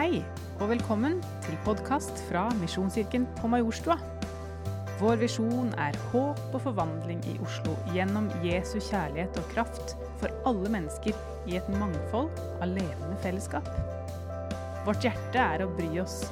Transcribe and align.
Hei, 0.00 0.22
og 0.62 0.70
velkommen 0.70 1.18
til 1.44 1.58
podkast 1.60 2.22
fra 2.30 2.46
Misjonskirken 2.56 3.26
på 3.36 3.50
Majorstua. 3.52 3.98
Vår 4.96 5.20
visjon 5.20 5.74
er 5.76 5.98
håp 6.08 6.40
og 6.54 6.62
forvandling 6.64 7.20
i 7.28 7.34
Oslo 7.44 7.74
gjennom 7.92 8.30
Jesu 8.40 8.78
kjærlighet 8.78 9.36
og 9.36 9.52
kraft 9.52 9.92
for 10.22 10.32
alle 10.48 10.72
mennesker 10.72 11.12
i 11.52 11.60
et 11.60 11.68
mangfold 11.74 12.32
av 12.62 12.72
levende 12.72 13.20
fellesskap. 13.20 13.68
Vårt 14.88 15.04
hjerte 15.04 15.44
er 15.44 15.66
å 15.66 15.70
bry 15.76 15.92
oss, 16.00 16.22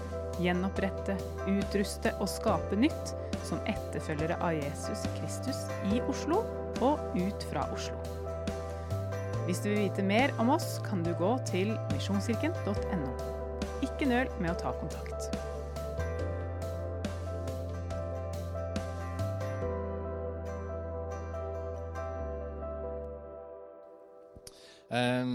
gjenopprette, 0.40 1.20
utruste 1.58 2.16
og 2.22 2.32
skape 2.38 2.80
nytt 2.80 3.12
som 3.44 3.60
etterfølgere 3.68 4.40
av 4.40 4.56
Jesus 4.56 5.04
Kristus 5.18 5.66
i 5.92 6.00
Oslo 6.08 6.40
og 6.80 7.20
ut 7.20 7.50
fra 7.52 7.68
Oslo. 7.76 8.00
Hvis 9.44 9.60
du 9.60 9.74
vil 9.74 9.90
vite 9.90 10.08
mer 10.08 10.32
om 10.40 10.56
oss, 10.56 10.78
kan 10.88 11.04
du 11.04 11.12
gå 11.20 11.36
til 11.52 11.76
misjonskirken.no. 11.92 13.36
Ikke 13.98 14.12
nøl 14.12 14.28
med 14.38 14.52
å 14.52 14.54
ta 14.54 14.70
kontakt. 14.78 15.24
Um, 24.86 25.32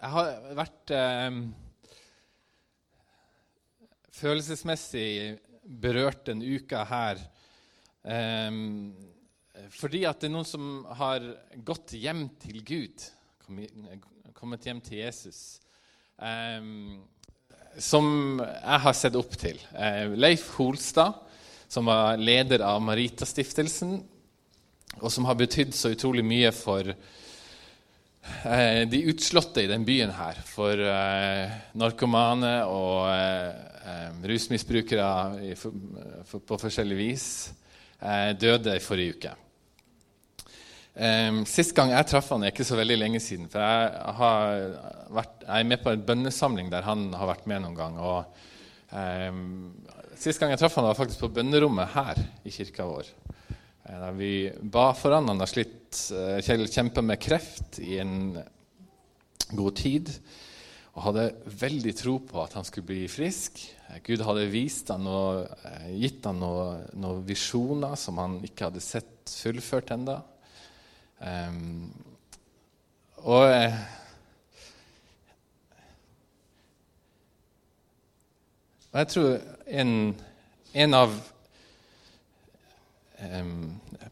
jeg 0.00 0.10
har 0.16 0.32
vært 0.58 0.92
um, 0.98 1.38
følelsesmessig 4.18 5.38
berørt 5.62 6.26
denne 6.26 6.42
uka 6.58 6.82
her 6.90 7.22
um, 8.02 8.90
fordi 9.78 10.02
at 10.10 10.18
det 10.18 10.32
er 10.32 10.34
noen 10.40 10.50
som 10.56 10.82
har 11.04 11.22
gått 11.62 11.94
hjem 12.02 12.26
til 12.42 12.64
Gud, 12.66 13.06
kommet 14.34 14.66
hjem 14.66 14.82
til 14.90 15.04
Jesus, 15.04 15.60
som 17.76 18.38
jeg 18.40 18.82
har 18.84 18.96
sett 18.96 19.18
opp 19.18 19.36
til. 19.38 19.60
Uh, 19.74 20.14
Leif 20.16 20.48
Holstad, 20.56 21.20
som 21.68 21.90
var 21.90 22.16
leder 22.16 22.64
av 22.64 22.80
Maritastiftelsen, 22.82 23.98
og 24.98 25.12
som 25.12 25.28
har 25.28 25.36
betydd 25.38 25.74
så 25.76 25.92
utrolig 25.92 26.24
mye 26.26 26.50
for 26.56 26.94
Eh, 28.44 28.88
de 28.88 29.02
utslåtte 29.02 29.62
i 29.62 29.66
den 29.66 29.84
byen 29.84 30.10
her 30.14 30.38
for 30.46 30.78
eh, 30.78 31.56
narkomane 31.78 32.54
og 32.68 33.08
eh, 33.10 34.10
rusmisbrukere 34.28 35.54
på 36.28 36.58
forskjellig 36.60 36.98
vis 36.98 37.26
døde 38.38 38.76
i 38.76 38.82
forrige 38.84 39.14
uke. 39.16 39.30
Sist 41.46 41.76
gang 41.76 41.92
jeg 41.92 42.08
traff 42.10 42.32
han 42.34 42.42
er 42.42 42.50
ikke 42.50 42.66
så 42.66 42.74
veldig 42.78 42.96
lenge 42.98 43.20
siden. 43.22 43.46
for 43.52 43.62
jeg, 43.62 44.70
vært, 45.14 45.44
jeg, 45.44 45.60
er 45.60 45.68
med 45.70 45.82
på 45.84 45.92
en 45.94 46.02
bønnesamling 46.08 46.72
der 46.72 46.82
han 46.82 47.04
har 47.14 47.30
vært 47.30 47.46
med 47.46 47.62
noen 47.62 47.76
gang. 47.78 48.00
og 48.02 48.26
um, 48.90 49.76
Sist 50.18 50.42
gang 50.42 50.50
jeg 50.50 50.58
traff 50.58 50.74
han 50.74 50.88
var 50.88 50.98
faktisk 50.98 51.22
på 51.22 51.30
bønnerommet 51.36 51.94
her 51.94 52.18
i 52.42 52.50
kirka 52.50 52.88
vår. 52.88 53.12
Da 53.88 54.10
vi 54.12 54.50
ba 54.58 54.90
for 54.98 55.14
han. 55.14 55.30
Han 55.30 55.38
har 55.40 55.48
slitt, 55.48 55.94
Kjell 56.44 56.66
kjempa 56.66 57.04
med 57.06 57.22
kreft 57.22 57.78
i 57.78 58.00
en 58.02 58.34
god 59.54 59.78
tid 59.78 60.10
og 60.98 61.04
hadde 61.06 61.28
veldig 61.60 61.92
tro 61.94 62.16
på 62.26 62.40
at 62.42 62.56
han 62.58 62.66
skulle 62.66 62.88
bli 62.88 63.04
frisk. 63.10 63.60
Gud 64.02 64.24
hadde 64.26 64.48
vist 64.50 64.90
han 64.90 65.06
og 65.06 65.46
eh, 65.46 65.92
gitt 66.02 66.26
han 66.26 66.40
noen, 66.42 66.88
noe 66.98 67.22
visjoner 67.26 67.94
som 68.00 68.18
han 68.18 68.40
ikke 68.42 68.66
hadde 68.66 68.82
sett 68.82 69.30
fullført 69.30 69.92
ennå. 69.94 70.18
Um, 71.18 71.90
og 73.26 73.48
eh, 73.50 73.78
Og 78.88 79.02
jeg 79.02 79.08
tror 79.12 79.34
en, 79.78 79.90
en 80.82 80.96
av 80.96 81.12
um, 83.20 83.66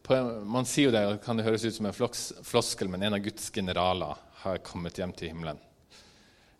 på, 0.05 0.17
Man 0.45 0.67
sier 0.69 0.87
jo 0.87 0.93
det, 0.93 1.01
kan 1.25 1.39
det 1.39 1.47
høres 1.47 1.65
ut 1.65 1.75
som 1.75 1.89
en 1.89 1.97
floskel, 1.97 2.91
men 2.93 3.03
en 3.03 3.17
av 3.17 3.23
Guds 3.25 3.49
generaler 3.51 4.21
har 4.43 4.61
kommet 4.65 5.01
hjem 5.01 5.15
til 5.17 5.33
himmelen. 5.33 5.59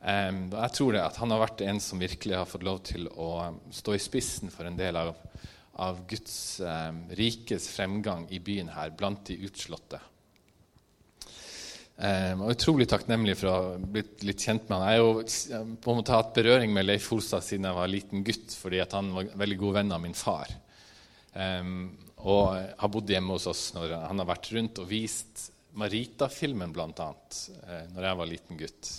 Um, 0.01 0.47
jeg 0.49 0.73
tror 0.75 0.97
det 0.97 1.05
at 1.05 1.21
han 1.21 1.31
har 1.33 1.43
vært 1.45 1.63
en 1.69 1.79
som 1.83 2.01
virkelig 2.01 2.35
har 2.39 2.49
fått 2.49 2.65
lov 2.65 2.81
til 2.89 3.07
å 3.13 3.29
stå 3.73 3.95
i 3.95 4.01
spissen 4.01 4.51
for 4.53 4.67
en 4.67 4.77
del 4.79 4.97
av, 4.97 5.13
av 5.77 6.01
Guds 6.09 6.35
um, 6.65 7.03
rikes 7.21 7.69
fremgang 7.69 8.25
i 8.33 8.41
byen 8.41 8.73
her, 8.73 8.91
blant 8.97 9.29
de 9.29 9.37
utslåtte. 9.45 10.01
Um, 11.97 12.43
og 12.45 12.53
utrolig 12.53 12.85
takknemlig 12.91 13.33
for 13.39 13.49
å 13.49 13.53
ha 13.55 13.69
blitt 13.81 14.21
litt 14.21 14.43
kjent 14.45 14.67
med 14.69 14.77
han. 14.77 14.89
Jeg 14.91 14.99
har 14.99 15.05
jo 15.05 15.77
på 15.81 15.93
en 15.93 15.97
måte 15.97 16.13
hatt 16.13 16.35
berøring 16.35 16.73
med 16.75 16.85
Leif 16.85 17.07
Holstad 17.09 17.41
siden 17.45 17.65
jeg 17.65 17.77
var 17.79 17.89
liten 17.89 18.25
gutt, 18.27 18.53
fordi 18.53 18.83
han 18.83 19.09
var 19.15 19.31
veldig 19.41 19.57
god 19.63 19.79
venn 19.79 19.95
av 19.95 20.03
min 20.03 20.17
far. 20.17 20.51
Um, 21.33 21.89
og 22.25 22.53
har 22.53 22.91
bodd 22.93 23.09
hjemme 23.13 23.35
hos 23.35 23.45
oss 23.49 23.69
når 23.75 23.95
han 24.07 24.21
har 24.21 24.29
vært 24.29 24.51
rundt 24.53 24.81
og 24.81 24.89
vist 24.89 25.47
Marita-filmen, 25.77 26.73
bl.a., 26.73 27.07
eh, 27.69 27.83
når 27.93 28.07
jeg 28.07 28.17
var 28.17 28.29
liten 28.29 28.57
gutt. 28.57 28.91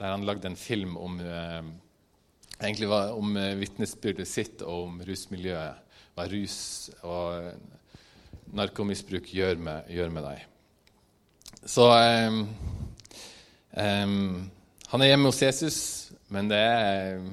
Der 0.00 0.14
han 0.14 0.24
lagde 0.24 0.48
en 0.48 0.56
film 0.56 0.96
om, 0.96 1.18
eh, 1.20 1.60
egentlig 2.56 2.88
om 2.88 3.36
eh, 3.36 3.58
vitnesbyrdet 3.60 4.28
sitt 4.28 4.64
og 4.64 4.86
om 4.86 5.02
rusmiljøet. 5.04 5.90
Hva 6.16 6.26
rus 6.32 6.56
og 7.04 7.52
narkomisbruk 8.56 9.28
gjør 9.36 9.60
med, 9.60 9.92
gjør 9.92 10.16
med 10.16 10.26
deg. 10.30 10.46
Så 11.66 11.86
um, 11.90 12.42
um, 13.76 14.50
Han 14.92 15.02
er 15.02 15.10
hjemme 15.12 15.28
hos 15.28 15.42
Jesus, 15.42 15.80
men 16.32 16.48
det 16.50 16.58
er, 16.58 17.24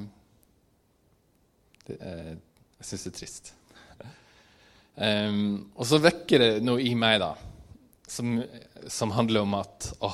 det 1.88 2.00
er 2.02 2.34
Jeg 2.34 2.90
syns 2.90 3.08
det 3.08 3.14
er 3.14 3.20
trist. 3.20 3.54
Um, 4.98 5.70
og 5.78 5.86
så 5.86 6.02
vekker 6.02 6.42
det 6.42 6.52
noe 6.66 6.82
i 6.82 6.96
meg, 6.98 7.22
da 7.22 7.36
som, 8.08 8.44
som 8.88 9.12
handler 9.12 9.44
om 9.44 9.56
at 9.60 9.92
å, 10.00 10.12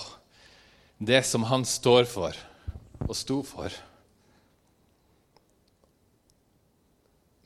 det 0.97 1.21
som 1.27 1.45
han 1.47 1.65
står 1.65 2.07
for 2.09 2.37
og 3.03 3.15
sto 3.17 3.41
for, 3.45 3.73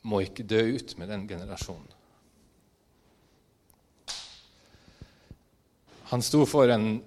må 0.08 0.22
ikke 0.24 0.46
dø 0.48 0.62
ut 0.78 0.94
med 0.96 1.10
den 1.12 1.26
generasjonen. 1.28 1.97
Han 6.08 6.24
sto 6.24 6.44
for 6.48 6.70
en 6.72 7.02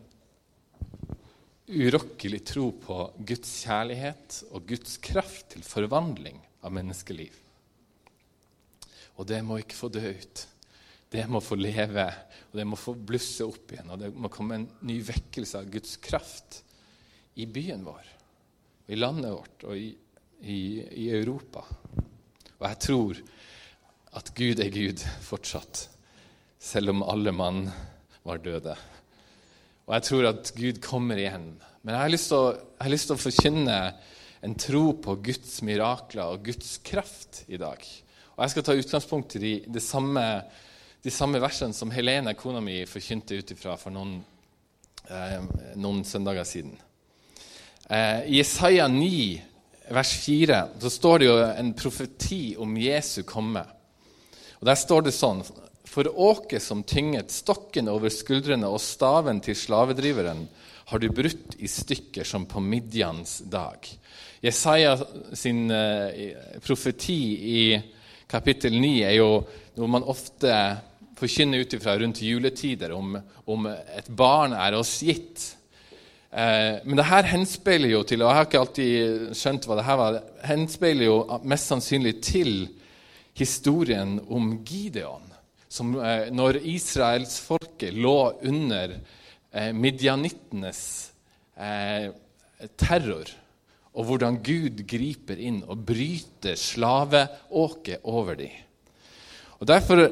urokkelig 1.71 2.41
tro 2.45 2.67
på 2.83 2.97
Guds 3.17 3.53
kjærlighet 3.63 4.41
og 4.51 4.67
Guds 4.69 4.97
kraft 5.01 5.53
til 5.55 5.65
forvandling 5.65 6.41
av 6.61 6.73
menneskeliv. 6.75 7.33
Og 9.17 9.27
det 9.29 9.41
må 9.45 9.61
ikke 9.61 9.77
få 9.77 9.89
dø 9.93 10.03
ut 10.11 10.47
det 11.11 11.25
må 11.27 11.41
få 11.43 11.57
leve, 11.59 12.05
og 12.51 12.55
det 12.55 12.63
må 12.67 12.77
få 12.79 12.93
blusse 12.95 13.43
opp 13.43 13.73
igjen. 13.73 13.89
Og 13.91 13.99
det 13.99 14.11
må 14.15 14.31
komme 14.31 14.61
en 14.61 14.67
ny 14.87 14.95
vekkelse 15.03 15.59
av 15.59 15.67
Guds 15.71 15.97
kraft 15.99 16.61
i 17.35 17.47
byen 17.51 17.83
vår, 17.83 18.05
i 18.87 18.99
landet 18.99 19.33
vårt 19.35 19.65
og 19.67 19.75
i, 19.75 19.89
i, 20.39 20.59
i 21.03 21.09
Europa. 21.11 21.65
Og 22.61 22.63
jeg 22.63 22.79
tror 22.87 23.19
at 24.21 24.31
Gud 24.39 24.63
er 24.63 24.71
Gud 24.71 25.03
fortsatt, 25.25 25.83
selv 26.61 26.93
om 26.93 27.03
alle 27.03 27.35
mann 27.35 27.65
var 28.27 28.41
døde. 28.43 28.75
Og 29.87 29.93
jeg 29.97 30.07
tror 30.07 30.29
at 30.29 30.53
Gud 30.55 30.81
kommer 30.83 31.19
igjen. 31.19 31.51
Men 31.81 31.95
jeg 31.95 32.03
har 32.03 32.13
lyst 32.13 32.31
til 32.31 32.37
å, 32.37 32.55
lyst 32.91 33.09
til 33.09 33.17
å 33.17 33.21
forkynne 33.21 33.77
en 34.41 34.57
tro 34.57 34.83
på 34.97 35.17
Guds 35.25 35.59
mirakler 35.65 36.33
og 36.33 36.45
Guds 36.45 36.77
kraft 36.85 37.43
i 37.51 37.59
dag. 37.61 37.81
Og 38.35 38.43
jeg 38.45 38.53
skal 38.53 38.65
ta 38.65 38.77
utgangspunkt 38.77 39.37
i 39.41 39.55
det 39.69 39.83
samme 39.85 40.25
de 41.01 41.09
samme 41.09 41.39
versene 41.41 41.73
som 41.73 41.89
Helene, 41.93 42.35
kona 42.37 42.61
mi, 42.61 42.83
forkynte 42.85 43.39
ut 43.39 43.51
ifra 43.55 43.73
for 43.79 43.93
noen, 43.93 44.19
eh, 45.09 45.39
noen, 45.81 46.03
søndager 46.05 46.45
siden. 46.45 46.75
Eh, 47.89 48.29
I 48.29 48.39
Isaiah 48.39 48.87
9, 48.87 49.41
vers 49.89 50.13
4, 50.13 50.59
så 50.79 50.89
står 50.89 51.19
det 51.19 51.25
jo 51.25 51.37
en 51.41 51.73
profeti 51.73 52.55
om 52.57 52.77
Jesu 52.77 53.23
komme. 53.23 53.65
Og 54.59 54.65
Der 54.65 54.75
står 54.75 55.01
det 55.01 55.13
sånn 55.17 55.41
For 55.91 56.07
åket 56.19 56.63
som 56.63 56.83
tynget 56.87 57.31
stokken 57.31 57.89
over 57.91 58.11
skuldrene 58.13 58.69
og 58.71 58.79
staven 58.79 59.41
til 59.43 59.57
slavedriveren, 59.59 60.45
har 60.87 60.99
du 60.99 61.09
brutt 61.11 61.57
i 61.59 61.67
stykker 61.67 62.23
som 62.27 62.45
på 62.47 62.61
Midjans 62.63 63.41
dag. 63.51 63.83
Jesaja 64.43 64.93
sin 65.35 65.67
eh, 65.71 66.37
profeti 66.63 67.19
i 67.51 67.63
kapittel 68.31 68.77
9 68.79 68.91
er 69.03 69.17
jo 69.17 69.27
noe 69.75 69.89
man 69.91 70.07
ofte 70.07 70.53
forkynner 71.19 71.65
ut 71.65 71.75
ifra 71.75 71.97
rundt 71.99 72.21
juletider 72.23 72.95
om, 72.95 73.17
om, 73.51 73.67
et 73.67 74.07
barn 74.07 74.55
er 74.55 74.77
oss 74.79 74.93
gitt. 75.03 75.43
Eh, 76.31 76.79
men 76.87 77.01
det 77.01 77.09
her 77.11 77.27
henspeiler 77.33 77.91
jo 77.91 78.05
til 78.07 78.23
og 78.23 78.31
jeg 78.31 78.39
har 78.39 78.47
ikke 78.47 78.63
alltid 78.63 79.35
skjønt 79.37 79.67
hva 79.67 79.79
det 79.81 79.87
her 79.89 79.99
var, 79.99 80.21
henspeiler 80.47 81.09
jo 81.09 81.19
mest 81.43 81.67
sannsynlig 81.73 82.15
til 82.23 82.55
historien 83.35 84.21
om 84.31 84.53
Gideon. 84.63 85.30
Som, 85.71 85.93
eh, 86.03 86.27
når 86.35 86.59
israelsfolket 86.67 87.95
lå 87.95 88.17
under 88.49 88.97
eh, 88.97 89.71
midjanittenes 89.71 90.81
eh, 91.55 92.09
terror 92.75 93.31
og 93.91 94.07
hvordan 94.07 94.39
Gud 94.43 94.83
griper 94.87 95.39
inn 95.39 95.61
og 95.63 95.85
bryter 95.87 96.59
slaveåket 96.59 98.03
over 98.07 98.37
dem. 98.39 98.51
Og, 99.59 99.67
derfor, 99.67 100.03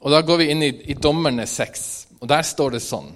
og 0.00 0.10
Da 0.10 0.20
går 0.22 0.42
vi 0.42 0.50
inn 0.50 0.62
i, 0.62 0.72
i 0.90 0.94
Dommerne 0.94 1.46
6, 1.46 1.86
og 2.20 2.28
der 2.30 2.42
står 2.46 2.76
det 2.76 2.82
sånn 2.84 3.14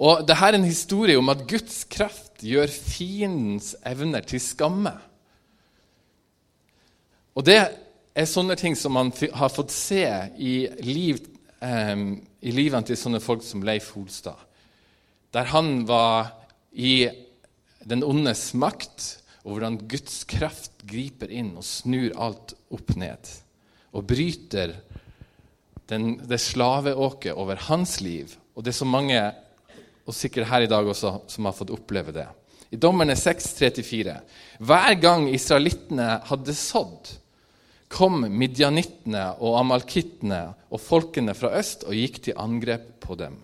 og 0.00 0.24
Dette 0.24 0.46
er 0.48 0.56
en 0.56 0.64
historie 0.64 1.18
om 1.20 1.28
at 1.28 1.44
Guds 1.48 1.82
kraft 1.92 2.40
gjør 2.40 2.70
fiendens 2.72 3.74
evner 3.84 4.24
til 4.24 4.40
skamme. 4.40 4.94
Og 7.36 7.44
det 7.44 7.58
er 8.14 8.28
sånne 8.28 8.56
ting 8.58 8.76
som 8.76 8.94
man 8.96 9.12
har 9.12 9.52
fått 9.52 9.72
se 9.74 10.04
i, 10.38 10.54
liv, 10.82 11.20
um, 11.62 12.18
i 12.42 12.54
livene 12.54 12.86
til 12.86 12.98
sånne 12.98 13.22
folk 13.22 13.44
som 13.46 13.64
Leif 13.66 13.92
Holstad. 13.94 14.38
Der 15.30 15.50
han 15.52 15.84
var 15.88 16.32
i 16.72 17.08
den 17.86 18.02
ondes 18.04 18.50
makt, 18.58 19.16
og 19.44 19.54
hvordan 19.54 19.78
Guds 19.88 20.24
kraft 20.28 20.82
griper 20.88 21.30
inn 21.32 21.54
og 21.56 21.64
snur 21.64 22.12
alt 22.20 22.54
opp 22.74 22.92
ned. 23.00 23.30
Og 23.96 24.04
bryter 24.10 24.74
den, 25.90 26.18
det 26.28 26.42
slaveåket 26.42 27.38
over 27.38 27.62
hans 27.70 27.98
liv. 28.04 28.34
Og 28.54 28.66
det 28.66 28.74
er 28.74 28.82
så 28.82 28.88
mange 28.88 29.22
og 30.10 30.16
sikkert 30.16 30.50
her 30.50 30.66
i 30.66 30.70
dag 30.70 30.86
også, 30.86 31.14
som 31.30 31.46
har 31.46 31.56
fått 31.56 31.72
oppleve 31.74 32.12
det. 32.14 32.26
I 32.70 32.78
Dommerne 32.78 33.16
6,34.: 33.18 34.14
Hver 34.58 34.94
gang 35.02 35.26
israelittene 35.30 36.20
hadde 36.28 36.54
sådd, 36.54 37.10
kom 37.90 38.22
midjanittene 38.30 39.24
og 39.42 39.58
amalkittene 39.60 40.40
og 40.70 40.82
folkene 40.82 41.34
fra 41.34 41.52
øst 41.58 41.82
og 41.88 41.96
gikk 41.98 42.20
til 42.26 42.38
angrep 42.38 42.92
på 43.02 43.16
dem. 43.18 43.40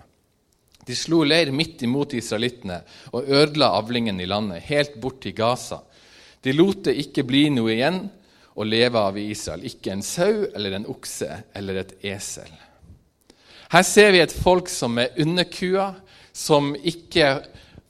De 0.87 0.95
slo 0.95 1.25
leir 1.27 1.51
midt 1.51 1.83
imot 1.83 2.15
israelittene 2.15 2.79
og 3.11 3.27
ødela 3.27 3.73
avlingen 3.75 4.21
i 4.23 4.29
landet, 4.31 4.63
helt 4.69 5.01
bort 5.03 5.19
til 5.25 5.35
Gaza. 5.35 5.81
De 6.43 6.55
lot 6.55 6.85
det 6.87 6.95
ikke 7.03 7.27
bli 7.27 7.49
noe 7.51 7.75
igjen 7.75 8.05
å 8.55 8.65
leve 8.65 9.03
av 9.03 9.19
i 9.19 9.27
Israel, 9.33 9.67
ikke 9.67 9.97
en 9.97 10.07
sau 10.07 10.47
eller 10.47 10.79
en 10.79 10.87
okse 10.89 11.43
eller 11.59 11.83
et 11.83 11.97
esel. 12.07 12.53
Her 13.75 13.83
ser 13.83 14.13
vi 14.15 14.23
et 14.23 14.33
folk 14.33 14.71
som 14.71 14.95
er 15.03 15.17
underkua, 15.19 15.91
som 16.31 16.71
ikke 16.79 17.33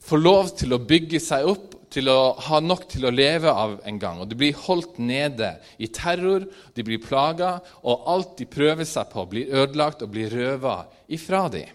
får 0.07 0.23
lov 0.23 0.49
til 0.57 0.73
å 0.73 0.81
bygge 0.81 1.21
seg 1.21 1.45
opp, 1.53 1.76
til 1.97 2.11
å 2.13 2.35
ha 2.45 2.59
nok 2.61 2.85
til 2.91 3.07
å 3.07 3.13
leve 3.13 3.49
av 3.49 3.79
en 3.87 3.97
gang. 4.01 4.21
Og 4.21 4.29
De 4.29 4.37
blir 4.37 4.57
holdt 4.67 4.99
nede 5.01 5.55
i 5.81 5.89
terror, 5.89 6.45
de 6.77 6.85
blir 6.85 7.01
plaga, 7.01 7.57
og 7.81 8.05
alt 8.13 8.37
de 8.37 8.45
prøver 8.49 8.85
seg 8.85 9.09
på, 9.13 9.25
blir 9.31 9.49
ødelagt 9.49 10.03
og 10.05 10.13
blir 10.13 10.29
røva 10.33 10.83
ifra 11.09 11.47
dem. 11.53 11.73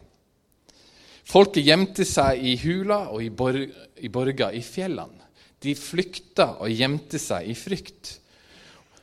Folket 1.27 1.67
gjemte 1.67 2.07
seg 2.07 2.43
i 2.43 2.57
hula 2.63 3.07
og 3.15 3.23
i, 3.23 3.31
bor 3.31 3.57
i 3.57 4.11
borger 4.13 4.55
i 4.59 4.63
fjellene. 4.63 5.23
De 5.63 5.75
flykta 5.79 6.57
og 6.65 6.75
gjemte 6.75 7.21
seg 7.23 7.47
i 7.47 7.55
frykt. 7.55 8.17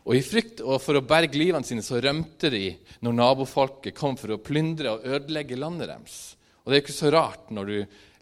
Og 0.03 0.17
i 0.17 0.23
frykt 0.23 0.59
og 0.63 0.81
for 0.83 0.99
å 0.99 1.05
berge 1.07 1.39
livene 1.39 1.67
sine 1.67 1.83
så 1.85 2.01
rømte 2.03 2.51
de 2.51 2.73
når 3.05 3.15
nabofolket 3.15 3.95
kom 3.95 4.17
for 4.19 4.35
å 4.35 4.41
plyndre 4.43 4.95
og 4.95 5.07
ødelegge 5.07 5.59
landet 5.59 5.91
deres. 5.91 6.17
Og 6.63 6.71
det 6.71 6.79
er 6.79 6.83
ikke 6.83 6.97
så 6.99 7.11
rart 7.15 7.51
når 7.55 7.71
du 7.71 7.77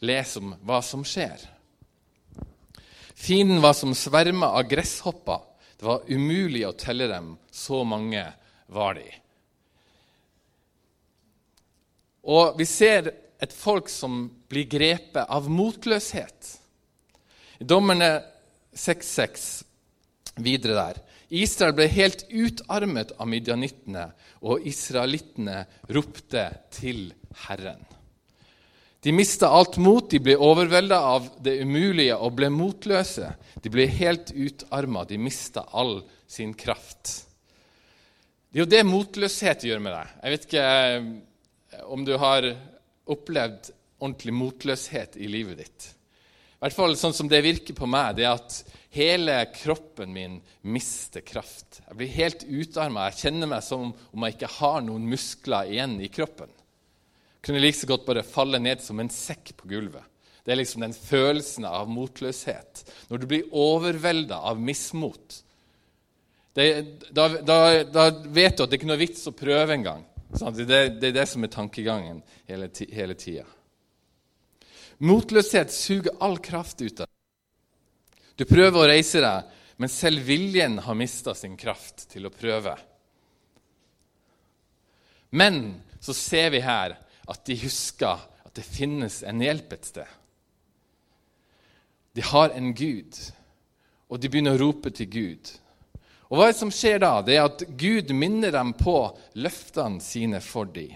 leser 0.05 0.45
om 0.45 0.53
hva 0.65 0.81
som 0.85 1.05
skjer. 1.07 1.56
Fienden 3.17 3.61
var 3.61 3.73
som 3.73 3.95
svermer 3.97 4.59
av 4.59 4.67
gresshopper. 4.69 5.41
Det 5.77 5.85
var 5.85 6.05
umulig 6.07 6.61
å 6.67 6.75
telle 6.77 7.07
dem, 7.09 7.31
så 7.51 7.81
mange 7.83 8.21
var 8.69 8.97
de. 8.97 9.07
Og 12.27 12.59
vi 12.59 12.67
ser 12.69 13.09
et 13.41 13.53
folk 13.53 13.89
som 13.89 14.27
blir 14.49 14.69
grepet 14.69 15.25
av 15.25 15.49
motløshet. 15.49 16.53
I 17.57 17.65
Dommerne 17.65 18.11
6.6 18.77 19.49
videre 20.45 20.77
der. 20.77 21.03
Israel 21.33 21.73
ble 21.75 21.89
helt 21.91 22.23
utarmet 22.29 23.15
av 23.17 23.27
midjanittene, 23.33 24.11
og 24.45 24.65
israelittene 24.69 25.63
ropte 25.89 26.45
til 26.77 27.09
Herren. 27.47 27.81
De 29.01 29.11
mista 29.11 29.47
alt 29.47 29.77
mot, 29.77 30.09
de 30.09 30.19
ble 30.19 30.33
overvelda 30.41 30.97
av 31.05 31.27
det 31.45 31.59
umulige 31.61 32.15
og 32.17 32.33
ble 32.39 32.49
motløse. 32.49 33.29
De 33.61 33.69
ble 33.69 33.85
helt 33.93 34.31
utarma, 34.33 35.05
de 35.05 35.19
mista 35.21 35.67
all 35.69 35.99
sin 36.27 36.55
kraft. 36.57 37.13
Det 38.49 38.57
er 38.57 38.63
jo 38.63 38.71
det 38.71 38.87
motløshet 38.87 39.67
gjør 39.67 39.83
med 39.85 39.93
deg. 39.93 40.15
Jeg 40.23 40.33
vet 40.33 40.47
ikke 40.47 40.65
eh, 40.65 41.85
om 41.93 42.07
du 42.07 42.15
har 42.17 42.49
opplevd 43.07 43.69
ordentlig 44.01 44.33
motløshet 44.33 45.19
i 45.21 45.29
livet 45.29 45.61
ditt. 45.61 45.91
I 46.57 46.65
hvert 46.65 46.73
fall 46.79 46.97
sånn 46.97 47.13
som 47.13 47.29
det 47.29 47.43
virker 47.45 47.77
på 47.77 47.85
meg, 47.85 48.15
det 48.17 48.25
er 48.25 48.33
at 48.33 48.77
hele 48.97 49.35
kroppen 49.53 50.09
min 50.09 50.39
mister 50.65 51.21
kraft. 51.21 51.83
Jeg 51.83 51.99
blir 51.99 52.15
helt 52.15 52.47
utarma. 52.49 53.11
Jeg 53.11 53.27
kjenner 53.27 53.51
meg 53.51 53.61
som 53.61 53.91
om 53.93 54.25
jeg 54.25 54.39
ikke 54.39 54.55
har 54.57 54.81
noen 54.81 55.05
muskler 55.05 55.69
igjen 55.69 55.99
i 56.01 56.09
kroppen 56.09 56.49
kunne 57.47 57.63
like 57.63 57.79
så 57.79 57.87
godt 57.87 58.05
bare 58.07 58.25
falle 58.27 58.59
ned 58.59 58.83
som 58.83 58.99
en 58.99 59.11
sekk 59.11 59.55
på 59.57 59.69
gulvet. 59.71 60.03
Det 60.43 60.53
er 60.53 60.61
liksom 60.61 60.83
den 60.85 60.95
følelsen 60.95 61.65
av 61.67 61.89
motløshet. 61.91 62.85
Når 63.09 63.19
du 63.19 63.25
blir 63.27 63.49
overvelda 63.51 64.39
av 64.47 64.59
mismot. 64.63 65.41
Det, 66.55 66.67
da, 67.11 67.27
da, 67.43 67.57
da, 67.83 68.05
vet 68.31 68.55
du 68.55 68.63
at 68.63 68.71
det 68.71 68.79
ikke 68.79 68.87
er 68.87 68.93
noe 68.93 69.01
vits 69.01 69.27
å 69.27 69.35
prøve 69.35 69.75
engang. 69.75 70.05
Det, 70.31 70.65
det 70.67 71.09
er 71.09 71.15
det 71.15 71.25
som 71.29 71.43
er 71.43 71.51
tankegangen 71.51 72.21
hele, 72.47 72.69
hele 72.95 73.15
tida. 73.19 73.43
Motløshet 75.03 75.71
suger 75.73 76.15
all 76.23 76.39
kraft 76.43 76.81
ut 76.81 77.03
av 77.03 77.05
deg. 77.05 77.13
Du 78.37 78.45
prøver 78.49 78.79
å 78.79 78.87
reise 78.89 79.21
deg, 79.21 79.51
men 79.77 79.91
selv 79.91 80.23
viljen 80.25 80.79
har 80.85 80.97
mista 80.97 81.35
sin 81.37 81.57
kraft 81.57 82.07
til 82.11 82.29
å 82.29 82.33
prøve. 82.33 82.73
Men 85.35 85.77
så 85.99 86.15
ser 86.15 86.49
vi 86.55 86.63
her 86.63 86.95
at 87.27 87.43
de 87.47 87.57
husker 87.59 88.23
at 88.45 88.53
det 88.55 88.65
finnes 88.65 89.21
en 89.27 89.43
hjelp 89.43 89.75
et 89.75 89.89
sted. 89.89 90.11
De 92.17 92.23
har 92.25 92.53
en 92.57 92.71
Gud, 92.73 93.17
og 94.09 94.21
de 94.21 94.29
begynner 94.31 94.57
å 94.57 94.61
rope 94.63 94.91
til 94.95 95.09
Gud. 95.11 95.51
Og 96.27 96.39
Hva 96.39 96.47
er 96.47 96.53
det 96.53 96.59
som 96.59 96.73
skjer 96.73 96.99
da? 97.03 97.13
Det 97.23 97.37
er 97.37 97.45
at 97.45 97.63
Gud 97.79 98.11
minner 98.15 98.51
dem 98.55 98.73
på 98.75 98.97
løftene 99.39 100.01
sine 100.03 100.41
for 100.43 100.67
dem. 100.71 100.95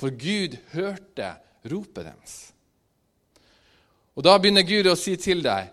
For 0.00 0.14
Gud 0.14 0.56
hørte 0.72 1.34
ropet 1.68 2.08
deres. 2.08 2.36
Og 4.16 4.24
Da 4.24 4.36
begynner 4.38 4.66
Gud 4.66 4.88
å 4.90 4.98
si 4.98 5.16
til 5.20 5.44
deg 5.44 5.70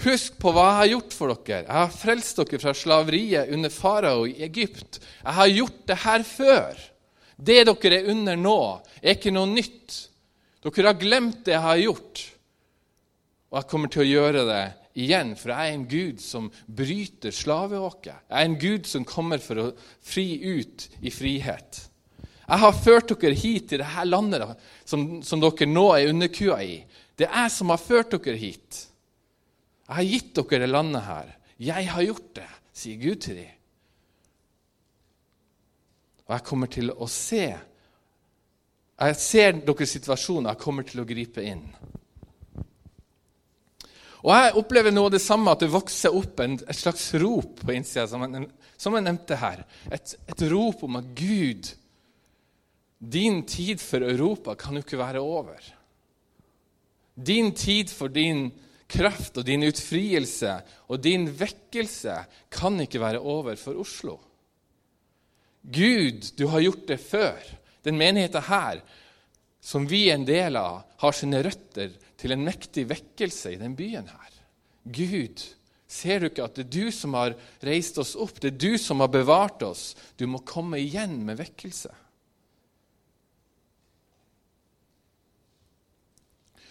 Husk 0.00 0.38
på 0.40 0.52
hva 0.56 0.62
jeg 0.64 0.76
har 0.78 0.88
gjort 0.94 1.12
for 1.12 1.32
dere. 1.44 1.66
Jeg 1.66 1.76
har 1.76 1.90
frelst 1.92 2.38
dere 2.40 2.60
fra 2.62 2.72
slaveriet 2.72 3.50
under 3.52 3.72
farao 3.72 4.22
i 4.24 4.38
Egypt. 4.46 4.96
Jeg 5.20 5.36
har 5.36 5.50
gjort 5.52 5.82
det 5.90 5.96
her 6.06 6.24
før. 6.24 6.78
Det 7.40 7.62
dere 7.64 8.00
er 8.00 8.10
under 8.12 8.36
nå, 8.36 8.58
er 9.00 9.16
ikke 9.16 9.32
noe 9.32 9.48
nytt. 9.48 9.96
Dere 10.60 10.90
har 10.92 11.00
glemt 11.00 11.44
det 11.46 11.54
jeg 11.54 11.64
har 11.64 11.80
gjort, 11.80 12.22
og 13.50 13.58
jeg 13.58 13.68
kommer 13.70 13.90
til 13.90 14.04
å 14.04 14.10
gjøre 14.10 14.42
det 14.46 14.64
igjen, 15.00 15.32
for 15.38 15.54
jeg 15.54 15.70
er 15.70 15.76
en 15.76 15.86
Gud 15.90 16.20
som 16.22 16.50
bryter 16.66 17.34
slaveåket. 17.34 18.26
Jeg 18.28 18.36
er 18.36 18.48
en 18.48 18.58
Gud 18.60 18.90
som 18.90 19.06
kommer 19.08 19.40
for 19.42 19.62
å 19.62 19.68
fri 20.04 20.26
ut 20.42 20.86
i 21.00 21.12
frihet. 21.14 21.80
Jeg 22.50 22.62
har 22.64 22.74
ført 22.74 23.12
dere 23.14 23.38
hit 23.38 23.68
til 23.70 23.82
dette 23.82 24.04
landet 24.08 24.44
som, 24.88 25.20
som 25.22 25.42
dere 25.42 25.68
nå 25.70 25.86
er 25.94 26.10
underkua 26.10 26.58
i. 26.66 26.80
Det 27.16 27.28
er 27.28 27.46
jeg 27.46 27.54
som 27.56 27.70
har 27.72 27.80
ført 27.82 28.16
dere 28.16 28.38
hit. 28.40 28.84
Jeg 29.86 29.96
har 29.96 30.08
gitt 30.12 30.34
dere 30.36 30.64
det 30.64 30.70
landet 30.70 31.06
her. 31.06 31.32
Jeg 31.60 31.88
har 31.94 32.06
gjort 32.06 32.28
det, 32.40 32.50
sier 32.74 33.00
Gud 33.00 33.22
til 33.22 33.40
dem. 33.42 33.56
Og 36.30 36.36
jeg 36.36 36.46
kommer 36.46 36.70
til 36.70 36.92
å 36.94 37.08
se 37.10 37.42
Jeg 39.00 39.16
ser 39.18 39.56
deres 39.66 39.94
situasjon, 39.96 40.46
jeg 40.46 40.60
kommer 40.60 40.86
til 40.86 41.00
å 41.02 41.06
gripe 41.08 41.42
inn. 41.42 41.64
Og 44.20 44.30
Jeg 44.36 44.54
opplever 44.60 44.92
noe 44.92 45.08
av 45.08 45.14
det 45.16 45.22
samme, 45.24 45.50
at 45.50 45.64
det 45.64 45.72
vokser 45.72 46.14
opp 46.14 46.42
en, 46.44 46.58
et 46.60 46.76
slags 46.76 47.08
rop 47.18 47.64
på 47.64 47.74
innsida, 47.74 48.04
som, 48.06 48.22
som, 48.76 48.94
jeg 48.94 49.06
nevnte 49.08 49.40
her. 49.40 49.64
Et, 49.90 50.14
et 50.28 50.46
rop 50.52 50.84
om 50.84 51.00
at 51.00 51.08
Gud, 51.16 51.72
din 53.00 53.42
tid 53.48 53.80
for 53.80 54.04
Europa 54.04 54.54
kan 54.60 54.76
jo 54.76 54.84
ikke 54.84 55.00
være 55.00 55.24
over. 55.24 55.64
Din 57.16 57.54
tid 57.56 57.90
for 57.90 58.12
din 58.12 58.50
kraft 58.90 59.40
og 59.40 59.48
din 59.48 59.64
utfrielse 59.64 60.60
og 60.92 61.00
din 61.00 61.24
vekkelse 61.32 62.20
kan 62.52 62.76
ikke 62.84 63.00
være 63.00 63.24
over 63.24 63.56
for 63.56 63.80
Oslo. 63.80 64.20
Gud, 65.62 66.32
du 66.36 66.46
har 66.46 66.64
gjort 66.64 66.86
det 66.88 66.98
før. 67.02 67.38
Den 67.84 67.98
menigheten 68.00 68.44
her, 68.48 68.80
som 69.60 69.86
vi 69.88 70.06
er 70.08 70.16
en 70.16 70.28
del 70.28 70.56
av, 70.56 70.82
har 71.00 71.16
sine 71.16 71.42
røtter 71.44 71.92
til 72.20 72.34
en 72.34 72.44
mektig 72.44 72.86
vekkelse 72.90 73.54
i 73.54 73.60
den 73.60 73.76
byen 73.76 74.08
her. 74.08 74.36
Gud, 74.84 75.42
ser 75.90 76.20
du 76.20 76.30
ikke 76.30 76.46
at 76.46 76.56
det 76.56 76.66
er 76.66 76.74
du 76.76 76.92
som 76.94 77.16
har 77.18 77.36
reist 77.64 78.00
oss 78.00 78.14
opp? 78.16 78.40
Det 78.40 78.54
er 78.54 78.60
du 78.60 78.78
som 78.80 79.04
har 79.04 79.12
bevart 79.12 79.62
oss. 79.66 79.94
Du 80.16 80.26
må 80.28 80.42
komme 80.48 80.80
igjen 80.80 81.18
med 81.26 81.40
vekkelse. 81.40 81.92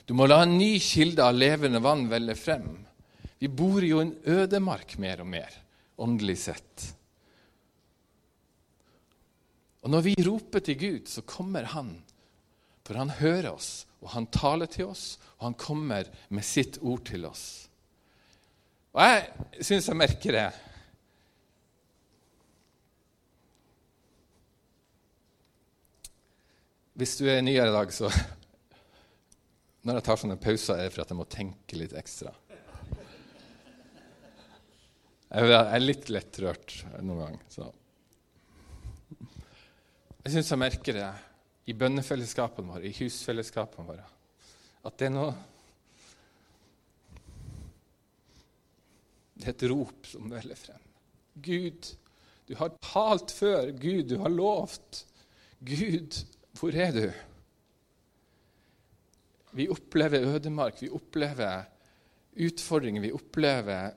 Du 0.10 0.15
må 0.17 0.25
la 0.25 0.41
en 0.41 0.55
ny 0.58 0.79
kilde 0.81 1.22
av 1.22 1.38
levende 1.38 1.81
vann 1.86 2.08
velle 2.10 2.34
frem. 2.34 2.72
Vi 3.38 3.48
bor 3.48 3.84
jo 3.86 4.00
i 4.01 4.08
en 4.08 4.15
ødemark 4.25 4.98
mer 4.98 5.22
og 5.22 5.29
mer, 5.29 5.53
åndelig 6.01 6.39
sett. 6.48 6.88
Og 9.84 9.92
når 9.94 10.06
vi 10.10 10.16
roper 10.28 10.64
til 10.64 10.80
Gud, 10.80 11.08
så 11.08 11.24
kommer 11.28 11.70
Han. 11.76 11.98
For 12.90 12.98
han 12.98 13.12
hører 13.20 13.52
oss, 13.52 13.86
og 14.02 14.10
han 14.16 14.26
taler 14.34 14.66
til 14.66 14.90
oss, 14.90 15.20
og 15.38 15.52
han 15.52 15.56
kommer 15.62 16.08
med 16.34 16.42
sitt 16.42 16.80
ord 16.82 17.04
til 17.06 17.28
oss. 17.30 17.44
Og 18.98 19.04
jeg 19.06 19.68
syns 19.68 19.90
jeg 19.92 20.00
merker 20.00 20.34
det. 20.34 20.48
Hvis 26.98 27.14
du 27.22 27.28
er 27.30 27.46
nyere 27.46 27.70
i 27.70 27.76
dag, 27.78 27.94
så 27.94 28.10
Når 29.80 29.96
jeg 29.96 30.04
tar 30.04 30.18
sånne 30.20 30.36
pauser, 30.42 30.76
er 30.76 30.90
det 30.90 30.92
for 30.92 31.06
at 31.06 31.12
jeg 31.14 31.18
må 31.22 31.26
tenke 31.32 31.78
litt 31.80 31.94
ekstra. 31.96 32.34
Jeg 35.30 35.54
er 35.56 35.80
litt 35.80 36.10
lettrørt 36.12 36.74
noen 37.00 37.22
gang. 37.22 37.38
Så. 37.54 37.70
Jeg 40.26 40.34
syns 40.34 40.52
jeg 40.52 40.60
merker 40.60 40.98
det 40.98 41.10
i 41.72 41.76
bønnefellesskapene 41.80 42.74
våre, 42.74 42.90
i 42.90 42.96
husfellesskapene 42.98 43.88
våre, 43.88 44.04
at 44.84 45.00
det 45.00 45.08
er 45.08 45.16
noe 45.16 45.32
Det 49.40 49.48
er 49.48 49.54
et 49.54 49.70
rop 49.72 50.04
som 50.04 50.26
veller 50.28 50.58
frem. 50.60 50.82
Gud, 51.40 51.86
du 52.50 52.58
har 52.60 52.74
talt 52.84 53.32
før. 53.32 53.70
Gud, 53.72 54.10
du 54.10 54.18
har 54.20 54.34
lovt. 54.34 55.06
Gud, 55.64 56.18
hvor 56.60 56.76
er 56.76 56.92
du? 56.92 57.06
Vi 59.56 59.70
opplever 59.72 60.28
ødemark, 60.28 60.82
vi 60.84 60.92
opplever 60.92 61.64
utfordringer, 62.36 63.08
vi 63.08 63.14
opplever 63.16 63.96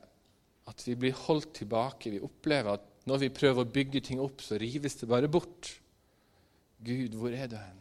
at 0.71 0.87
vi 0.87 0.95
blir 0.95 1.19
holdt 1.27 1.57
tilbake. 1.59 2.15
Vi 2.15 2.23
opplever 2.23 2.79
at 2.79 3.07
når 3.11 3.25
vi 3.25 3.35
prøver 3.35 3.65
å 3.65 3.73
bygge 3.75 4.07
ting 4.07 4.23
opp, 4.23 4.47
så 4.47 4.63
rives 4.63 5.01
det 5.01 5.11
bare 5.11 5.31
bort. 5.33 5.73
Gud, 6.83 7.15
hvor 7.15 7.31
er 7.31 7.47
du 7.47 7.57
hen? 7.57 7.79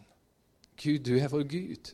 Gud, 0.82 1.00
du 1.06 1.16
er 1.18 1.30
vår 1.32 1.46
Gud. 1.50 1.92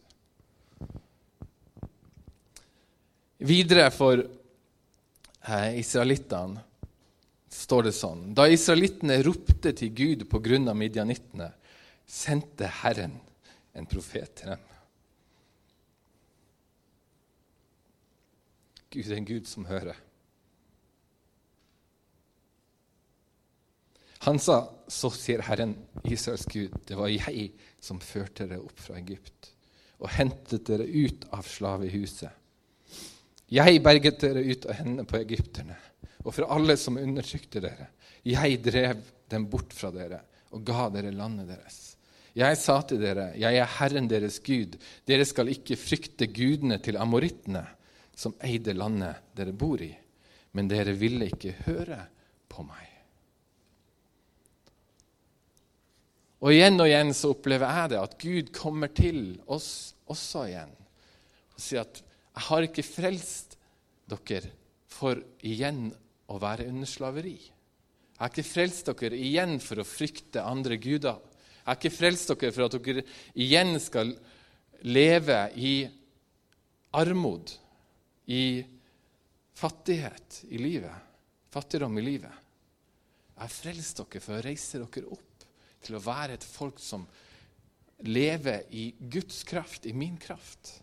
Videre 3.47 3.89
for 3.93 4.23
eh, 4.23 5.77
israelittene 5.79 6.63
står 7.53 7.87
det 7.87 7.93
sånn 7.95 8.23
Da 8.35 8.47
israelittene 8.49 9.19
ropte 9.25 9.71
til 9.77 9.93
Gud 9.95 10.25
på 10.29 10.41
grunn 10.43 10.67
av 10.69 10.77
midjanittene, 10.79 11.51
sendte 12.07 12.69
Herren 12.81 13.15
en 13.77 13.87
profet 13.89 14.33
til 14.39 14.55
dem. 14.55 14.65
Gud 18.89 19.11
er 19.11 19.17
en 19.19 19.27
Gud 19.27 19.47
som 19.49 19.67
hører. 19.69 20.06
Han 24.27 24.39
sa, 24.43 24.57
så 24.87 25.07
sier 25.15 25.39
Herren, 25.47 25.71
Israels 26.03 26.43
Gud, 26.51 26.73
det 26.83 26.97
var 26.99 27.07
jeg 27.07 27.53
som 27.79 28.01
førte 28.03 28.43
dere 28.43 28.59
opp 28.59 28.81
fra 28.83 28.97
Egypt 28.99 29.53
og 29.97 30.11
hentet 30.13 30.67
dere 30.67 30.83
ut 30.83 31.23
av 31.33 31.47
slavehuset. 31.47 32.33
Jeg 33.47 33.79
berget 33.85 34.19
dere 34.21 34.43
ut 34.43 34.67
av 34.67 34.75
hendene 34.81 35.05
på 35.07 35.21
egypterne 35.21 35.77
og 36.25 36.33
fra 36.35 36.49
alle 36.57 36.75
som 36.77 36.99
undertrykte 36.99 37.61
dere. 37.63 37.87
Jeg 38.27 38.59
drev 38.65 38.99
dem 39.31 39.47
bort 39.47 39.71
fra 39.71 39.93
dere 39.95 40.19
og 40.51 40.65
ga 40.67 40.89
dere 40.91 41.15
landet 41.15 41.47
deres. 41.53 41.79
Jeg 42.37 42.59
sa 42.59 42.81
til 42.85 42.99
dere, 43.01 43.29
jeg 43.39 43.57
er 43.57 43.73
Herren 43.77 44.11
deres 44.11 44.41
Gud. 44.43 44.75
Dere 45.07 45.25
skal 45.25 45.53
ikke 45.55 45.79
frykte 45.79 46.27
gudene 46.27 46.81
til 46.83 46.99
amorittene, 46.99 47.63
som 48.11 48.35
eide 48.43 48.75
landet 48.75 49.23
dere 49.39 49.55
bor 49.55 49.81
i. 49.81 49.93
Men 50.51 50.67
dere 50.67 50.93
ville 50.99 51.31
ikke 51.31 51.55
høre 51.63 52.03
på 52.51 52.67
meg. 52.67 52.86
Og 56.37 56.53
igjen 56.53 56.77
og 56.77 56.85
igjen 56.85 57.13
så 57.17 57.31
opplever 57.33 57.71
jeg 57.79 57.93
det, 57.93 58.01
at 58.01 58.17
Gud 58.21 58.51
kommer 58.53 58.91
til 58.93 59.21
oss 59.49 59.95
også 60.07 60.45
igjen 60.51 60.73
og 61.57 61.63
sier 61.63 61.81
at 61.81 62.03
'Jeg 62.37 62.45
har 62.45 62.65
ikke 62.67 62.83
frelst 62.85 63.57
dere 64.07 64.51
for 64.85 65.17
igjen 65.41 65.89
å 66.29 66.37
være 66.37 66.67
under 66.69 66.85
slaveri'. 66.85 67.49
'Jeg 67.49 68.19
har 68.19 68.29
ikke 68.29 68.43
frelst 68.45 68.85
dere 68.85 69.17
igjen 69.17 69.59
for 69.59 69.81
å 69.81 69.83
frykte 69.83 70.45
andre 70.45 70.77
guder'. 70.77 71.17
'Jeg 71.17 71.65
har 71.65 71.75
ikke 71.75 71.97
frelst 71.97 72.29
dere 72.29 72.51
for 72.51 72.65
at 72.65 72.77
dere 72.77 73.03
igjen 73.33 73.79
skal 73.79 74.13
leve 74.83 75.51
i 75.57 75.89
armod, 76.93 77.51
i 78.27 78.63
fattighet 79.55 80.43
i 80.51 80.57
livet, 80.57 80.93
fattigdom 81.49 81.97
i 81.97 82.01
livet'. 82.01 82.37
Jeg 83.33 83.41
har 83.41 83.49
frelst 83.49 83.97
dere 83.97 84.21
for 84.21 84.37
å 84.37 84.45
reise 84.45 84.77
dere 84.77 85.09
opp 85.09 85.26
til 85.85 85.97
å 85.97 86.03
være 86.03 86.37
et 86.37 86.45
folk 86.45 86.81
som 86.81 87.05
lever 88.05 88.67
i 88.77 88.89
Guds 88.99 89.43
kraft, 89.47 89.85
i 89.89 89.93
min 89.93 90.17
kraft. 90.21 90.75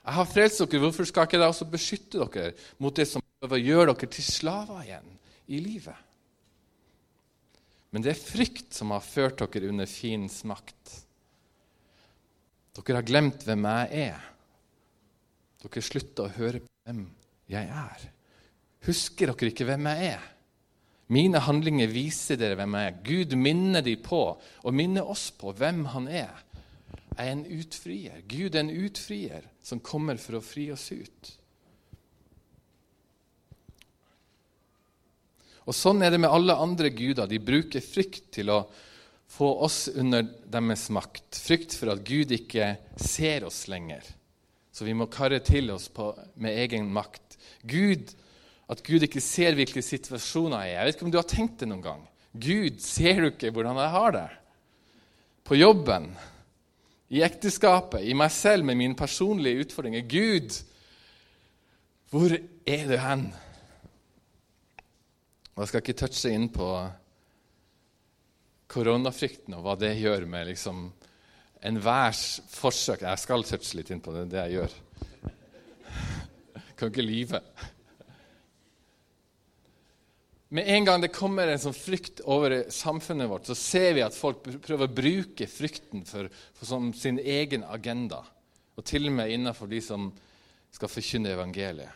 Jeg 0.00 0.16
har 0.16 0.28
frelst 0.28 0.62
dere, 0.64 0.80
hvorfor 0.82 1.06
skal 1.06 1.28
ikke 1.28 1.38
jeg 1.38 1.52
også 1.52 1.66
beskytte 1.70 2.28
dere 2.32 2.54
mot 2.80 2.96
det 2.96 3.06
som 3.08 3.22
prøver 3.22 3.58
å 3.58 3.66
gjøre 3.66 3.92
dere 3.92 4.12
til 4.16 4.26
slaver 4.26 4.86
igjen 4.86 5.12
i 5.52 5.60
livet? 5.62 6.06
Men 7.90 8.04
det 8.04 8.14
er 8.14 8.22
frykt 8.22 8.74
som 8.74 8.94
har 8.94 9.04
ført 9.04 9.42
dere 9.42 9.70
under 9.70 9.88
fiendens 9.90 10.40
makt. 10.48 10.96
Dere 12.78 13.00
har 13.00 13.06
glemt 13.06 13.44
hvem 13.44 13.66
jeg 13.66 14.04
er. 14.08 14.26
Dere 15.60 15.84
slutter 15.84 16.26
å 16.28 16.36
høre 16.38 16.62
på 16.64 16.70
hvem 16.86 17.04
jeg 17.50 17.72
er. 17.84 18.04
Husker 18.86 19.34
dere 19.34 19.52
ikke 19.52 19.66
hvem 19.68 19.90
jeg 19.90 20.12
er? 20.14 20.28
Mine 21.10 21.40
handlinger 21.42 21.90
viser 21.90 22.38
dere 22.38 22.54
hvem 22.58 22.76
jeg 22.78 22.90
er. 22.90 23.00
Gud 23.06 23.34
minner 23.38 23.82
de 23.82 23.96
på, 23.98 24.22
og 24.38 24.76
minner 24.76 25.08
oss 25.10 25.30
på 25.34 25.50
hvem 25.58 25.82
han 25.94 26.06
er. 26.06 26.44
Jeg 27.16 27.26
er 27.26 27.32
en 27.34 27.46
utfrier. 27.58 28.22
Gud 28.30 28.54
er 28.54 28.62
en 28.62 28.70
utfrier 28.86 29.48
som 29.66 29.82
kommer 29.82 30.20
for 30.22 30.38
å 30.38 30.44
fri 30.44 30.68
oss 30.72 30.86
ut. 30.94 31.32
Og 35.66 35.76
Sånn 35.76 36.00
er 36.02 36.14
det 36.14 36.22
med 36.22 36.32
alle 36.32 36.56
andre 36.58 36.90
guder. 36.94 37.28
De 37.30 37.42
bruker 37.42 37.82
frykt 37.84 38.30
til 38.38 38.50
å 38.50 38.62
få 39.30 39.50
oss 39.66 39.84
under 39.92 40.24
deres 40.50 40.88
makt. 40.94 41.36
Frykt 41.38 41.76
for 41.78 41.92
at 41.92 42.06
Gud 42.06 42.32
ikke 42.34 42.72
ser 42.98 43.46
oss 43.46 43.66
lenger. 43.70 44.06
Så 44.72 44.86
vi 44.86 44.94
må 44.96 45.10
karre 45.10 45.42
til 45.44 45.70
oss 45.74 45.90
på, 45.92 46.12
med 46.42 46.58
egen 46.64 46.88
makt. 46.94 47.36
Gud 47.62 48.14
at 48.70 48.82
Gud 48.86 49.02
ikke 49.02 49.22
ser 49.22 49.56
hvilke 49.58 49.82
situasjoner 49.82 50.62
jeg 50.62 50.74
er. 50.74 50.78
Jeg 50.78 50.86
vet 50.86 50.98
ikke 50.98 51.06
om 51.08 51.14
du 51.14 51.18
har 51.18 51.30
tenkt 51.30 51.62
det 51.62 51.68
noen 51.70 51.82
gang. 51.84 52.04
Gud, 52.30 52.76
ser 52.84 53.18
du 53.18 53.30
ikke 53.32 53.50
hvordan 53.54 53.80
jeg 53.82 53.94
har 53.96 54.14
det? 54.14 54.28
På 55.46 55.58
jobben, 55.58 56.12
i 57.10 57.24
ekteskapet, 57.26 58.04
i 58.06 58.14
meg 58.14 58.30
selv 58.30 58.68
med 58.68 58.78
mine 58.78 58.94
personlige 58.94 59.64
utfordringer. 59.64 60.06
Gud, 60.06 60.60
hvor 62.14 62.36
er 62.38 62.84
du 62.86 62.94
hen? 63.02 63.24
Og 65.56 65.64
Jeg 65.64 65.72
skal 65.72 65.82
ikke 65.82 65.98
touche 66.04 66.30
inn 66.30 66.46
på 66.54 66.68
koronafrykten 68.70 69.58
og 69.58 69.66
hva 69.66 69.74
det 69.80 69.96
gjør 69.98 70.28
med 70.30 70.46
liksom 70.52 70.86
enhvers 71.66 72.38
forsøk 72.54 73.02
Jeg 73.02 73.20
skal 73.20 73.42
touche 73.44 73.76
litt 73.76 73.90
inn 73.90 74.00
på 74.00 74.14
det, 74.14 74.28
det 74.30 74.44
jeg 74.46 74.60
gjør. 74.60 74.78
Jeg 76.54 76.78
kan 76.78 76.94
ikke 76.94 77.04
lyve. 77.04 77.42
Med 80.52 80.66
en 80.66 80.84
gang 80.84 81.02
det 81.02 81.12
kommer 81.14 81.46
en 81.46 81.60
sånn 81.62 81.76
frykt 81.76 82.24
over 82.26 82.64
samfunnet 82.74 83.28
vårt, 83.30 83.46
så 83.46 83.54
ser 83.54 83.92
vi 83.94 84.02
at 84.02 84.16
folk 84.16 84.42
prøver 84.42 84.88
å 84.88 84.94
bruke 84.94 85.46
frykten 85.46 86.02
for, 86.08 86.26
for 86.58 86.66
som 86.66 86.88
sin 86.96 87.20
egen 87.22 87.62
agenda. 87.70 88.24
Og 88.74 88.82
til 88.86 89.06
og 89.06 89.14
med 89.14 89.30
innenfor 89.30 89.70
de 89.70 89.78
som 89.84 90.08
skal 90.74 90.90
forkynne 90.90 91.36
evangeliet. 91.36 91.94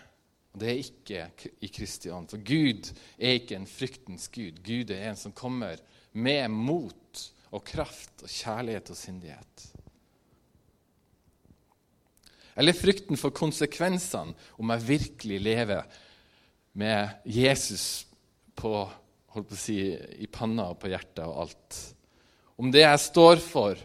Og 0.55 0.63
Det 0.63 0.71
er 0.71 0.85
ikke 0.85 1.51
i 1.67 1.73
Kristi 1.75 2.13
ånd. 2.15 2.31
For 2.31 2.47
Gud 2.47 2.93
er 3.19 3.41
ikke 3.41 3.59
en 3.59 3.67
fryktens 3.67 4.29
Gud. 4.31 4.63
Gud 4.63 4.95
er 4.95 5.09
en 5.09 5.19
som 5.19 5.35
kommer 5.35 5.83
med 6.15 6.47
mot 6.55 7.25
og 7.51 7.67
kraft 7.67 8.23
og 8.23 8.31
kjærlighet 8.31 8.95
og 8.95 8.99
sindighet. 8.99 9.67
Eller 12.55 12.79
frykten 12.79 13.19
for 13.19 13.35
konsekvensene 13.35 14.39
om 14.63 14.75
jeg 14.77 14.89
virkelig 14.93 15.43
lever 15.43 16.03
med 16.79 17.19
Jesus 17.27 18.05
på, 18.59 18.73
holdt 19.35 19.51
på 19.51 19.57
å 19.57 19.61
si, 19.61 19.79
i 19.95 20.29
panna 20.31 20.71
og 20.73 20.79
på 20.83 20.91
hjertet 20.93 21.25
og 21.27 21.45
alt. 21.45 21.81
Om 22.61 22.71
det 22.75 22.85
jeg 22.85 23.03
står 23.03 23.43
for, 23.43 23.81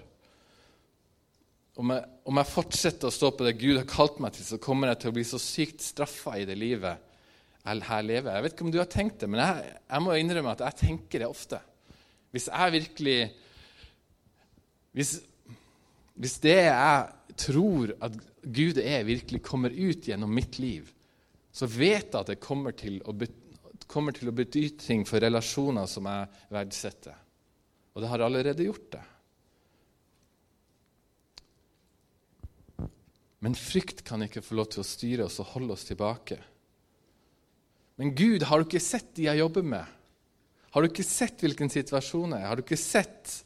om 1.79 1.93
jeg, 1.95 2.07
om 2.27 2.39
jeg, 2.41 2.51
fortsetter 2.51 3.09
å 3.09 3.13
stå 3.13 3.31
på 3.33 3.45
det 3.47 3.55
Gud 3.61 3.77
har 3.79 3.87
kalt 3.89 4.19
meg 4.21 4.35
til, 4.35 4.45
så 4.45 4.59
kommer 4.61 4.91
jeg 4.91 5.01
til 5.01 5.11
å 5.11 5.15
bli 5.15 5.25
så 5.27 5.39
sykt 5.41 5.83
straffa 5.85 6.35
i 6.37 6.47
det 6.47 6.57
livet 6.59 7.05
jeg 7.69 7.85
her 7.87 8.05
lever. 8.05 8.35
Jeg 8.35 8.45
vet 8.45 8.55
ikke 8.55 8.65
om 8.67 8.73
du 8.73 8.79
har 8.81 8.89
tenkt 8.91 9.21
det, 9.21 9.29
men 9.31 9.41
jeg, 9.43 9.73
jeg 9.85 10.03
må 10.03 10.15
innrømme 10.17 10.53
at 10.55 10.63
jeg 10.67 10.79
tenker 10.83 11.23
det 11.23 11.29
ofte. 11.29 11.61
Hvis 12.33 12.49
jeg 12.51 12.75
virkelig 12.75 13.19
Hvis, 14.93 15.19
hvis 16.17 16.37
det 16.41 16.57
jeg 16.65 17.35
tror 17.39 17.93
at 18.03 18.15
Gud 18.43 18.79
er, 18.81 19.05
virkelig 19.05 19.41
kommer 19.45 19.69
ut 19.69 20.07
gjennom 20.09 20.31
mitt 20.33 20.57
liv, 20.59 20.89
så 21.51 21.67
vet 21.69 22.09
jeg 22.09 22.19
at 22.19 22.31
det 22.31 22.41
kommer 22.41 22.73
til 22.75 22.97
å, 23.05 23.13
kommer 23.89 24.13
til 24.13 24.29
å 24.29 24.35
bety 24.35 24.67
ting 24.77 25.05
for 25.07 25.21
relasjoner 25.23 25.87
som 25.89 26.05
jeg 26.09 26.43
verdsetter. 26.53 27.15
Og 27.95 28.03
det 28.03 28.11
har 28.11 28.23
allerede 28.23 28.67
gjort 28.67 28.91
det. 28.93 29.05
Men 33.39 33.55
frykt 33.55 34.03
kan 34.07 34.21
ikke 34.25 34.43
få 34.43 34.57
lov 34.59 34.69
til 34.73 34.83
å 34.83 34.87
styre 34.87 35.25
oss 35.25 35.39
og 35.41 35.53
holde 35.55 35.75
oss 35.75 35.87
tilbake. 35.87 36.37
Men 37.99 38.13
Gud, 38.15 38.45
har 38.47 38.59
du 38.59 38.67
ikke 38.67 38.83
sett 38.83 39.13
de 39.15 39.25
jeg 39.25 39.41
jobber 39.41 39.65
med? 39.65 39.95
Har 40.69 40.83
du 40.83 40.89
ikke 40.91 41.07
sett 41.07 41.41
hvilken 41.43 41.71
situasjon 41.71 42.35
jeg 42.35 42.43
er? 42.43 42.49
Har 42.51 42.59
du 42.59 42.63
ikke 42.63 42.79
sett 42.79 43.39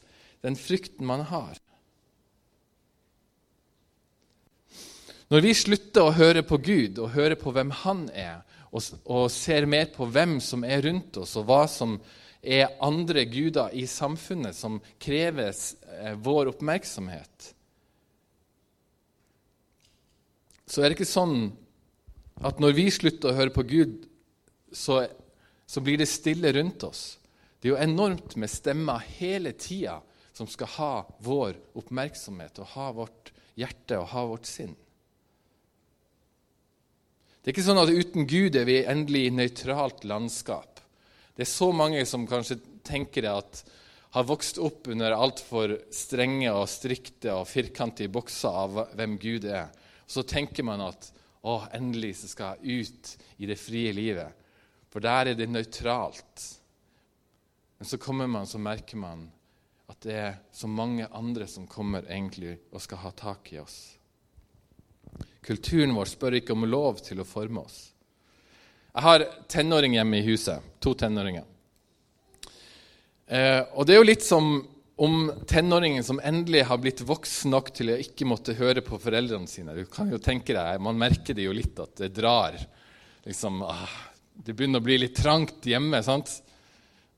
den 0.44 0.58
frykten 0.60 1.08
man 1.08 1.24
har? 1.30 1.62
Når 5.32 5.46
vi 5.46 5.54
slutter 5.58 6.06
å 6.06 6.14
høre 6.14 6.44
på 6.46 6.60
Gud 6.62 7.00
og 7.02 7.14
høre 7.16 7.38
på 7.40 7.54
hvem 7.56 7.72
Han 7.86 8.04
er, 8.12 8.44
og, 8.74 9.00
og 9.06 9.30
ser 9.32 9.68
mer 9.70 9.90
på 9.94 10.08
hvem 10.10 10.40
som 10.42 10.66
er 10.66 10.84
rundt 10.88 11.22
oss, 11.22 11.36
og 11.38 11.48
hva 11.50 11.64
som 11.70 12.00
er 12.44 12.74
andre 12.84 13.24
guder 13.30 13.74
i 13.78 13.86
samfunnet 13.88 14.58
som 14.58 14.82
krever 15.02 15.54
eh, 15.54 16.16
vår 16.20 16.52
oppmerksomhet, 16.56 17.54
så 20.68 20.82
er 20.82 20.90
det 20.90 20.98
ikke 20.98 21.12
sånn 21.12 21.38
at 22.44 22.60
når 22.60 22.74
vi 22.76 22.88
slutter 22.92 23.30
å 23.30 23.38
høre 23.38 23.54
på 23.54 23.66
Gud, 23.70 24.08
så, 24.74 25.04
så 25.70 25.84
blir 25.86 26.00
det 26.02 26.10
stille 26.10 26.50
rundt 26.56 26.84
oss. 26.88 27.04
Det 27.62 27.70
er 27.70 27.76
jo 27.76 27.84
enormt 27.84 28.34
med 28.42 28.52
stemmer 28.52 29.04
hele 29.20 29.54
tida 29.54 30.00
som 30.34 30.50
skal 30.50 30.72
ha 30.80 30.94
vår 31.24 31.60
oppmerksomhet 31.78 32.58
og 32.64 32.72
ha 32.74 32.88
vårt 32.98 33.30
hjerte 33.60 34.00
og 34.02 34.10
ha 34.16 34.24
vårt 34.34 34.50
sinn. 34.50 34.74
Det 37.44 37.52
er 37.52 37.58
ikke 37.58 37.66
sånn 37.66 37.82
at 37.82 37.90
uten 37.92 38.24
Gud 38.24 38.56
er 38.56 38.64
vi 38.64 38.78
endelig 38.88 39.26
i 39.28 39.32
nøytralt 39.36 40.06
landskap. 40.08 40.80
Det 41.36 41.44
er 41.44 41.50
så 41.52 41.74
mange 41.76 42.06
som 42.08 42.24
kanskje 42.24 42.56
tenker 42.88 43.28
at 43.28 43.66
har 44.14 44.28
vokst 44.30 44.62
opp 44.64 44.88
under 44.94 45.12
altfor 45.12 45.74
strenge 45.92 46.54
og 46.56 46.70
strikte 46.72 47.34
og 47.36 47.50
firkantige 47.50 48.12
bokser 48.16 48.60
av 48.64 48.80
hvem 48.96 49.18
Gud 49.20 49.50
er. 49.50 49.74
Så 50.08 50.24
tenker 50.24 50.64
man 50.64 50.86
at 50.86 51.10
å, 51.44 51.58
endelig 51.76 52.14
så 52.22 52.30
skal 52.32 52.62
jeg 52.64 52.86
ut 52.88 53.12
i 53.44 53.50
det 53.50 53.60
frie 53.60 53.92
livet. 53.92 54.32
For 54.88 55.04
der 55.04 55.34
er 55.34 55.36
det 55.36 55.50
nøytralt. 55.52 56.46
Men 57.76 57.90
så 57.92 58.00
kommer 58.00 58.32
man, 58.32 58.48
så 58.48 58.62
merker 58.62 59.04
man 59.04 59.28
at 59.92 60.00
det 60.08 60.16
er 60.16 60.40
så 60.56 60.72
mange 60.72 61.10
andre 61.12 61.50
som 61.52 61.68
kommer 61.68 62.08
egentlig 62.08 62.56
og 62.72 62.80
skal 62.86 63.04
ha 63.04 63.12
tak 63.12 63.52
i 63.52 63.60
oss. 63.60 63.98
Kulturen 65.44 65.96
vår 65.96 66.12
spør 66.12 66.40
ikke 66.40 66.56
om 66.56 66.68
lov 66.70 67.02
til 67.04 67.20
å 67.20 67.28
forme 67.28 67.64
oss. 67.66 67.80
Jeg 68.94 69.04
har 69.04 69.26
tenåring 69.50 69.98
hjemme 69.98 70.20
i 70.20 70.28
huset. 70.28 70.62
To 70.84 70.94
tenåringer. 70.98 71.48
Eh, 73.28 73.62
og 73.74 73.88
det 73.88 73.96
er 73.96 74.02
jo 74.02 74.08
litt 74.08 74.26
som 74.26 74.54
om 75.04 75.32
tenåringen 75.50 76.04
som 76.06 76.20
endelig 76.24 76.68
har 76.70 76.78
blitt 76.78 77.02
voksen 77.02 77.52
nok 77.52 77.72
til 77.74 77.90
å 77.90 78.00
ikke 78.00 78.28
måtte 78.30 78.54
høre 78.58 78.84
på 78.86 79.00
foreldrene 79.02 79.50
sine. 79.50 79.74
Du 79.74 79.88
kan 79.90 80.12
jo 80.14 80.22
tenke 80.22 80.54
deg, 80.54 80.82
Man 80.82 81.00
merker 81.02 81.34
det 81.34 81.48
jo 81.48 81.56
litt 81.56 81.80
at 81.82 81.96
det 81.98 82.14
drar. 82.14 82.60
Liksom, 83.26 83.64
ah, 83.66 83.90
det 84.34 84.54
begynner 84.54 84.84
å 84.84 84.86
bli 84.86 85.00
litt 85.02 85.18
trangt 85.18 85.66
hjemme. 85.66 86.04
sant? 86.04 86.30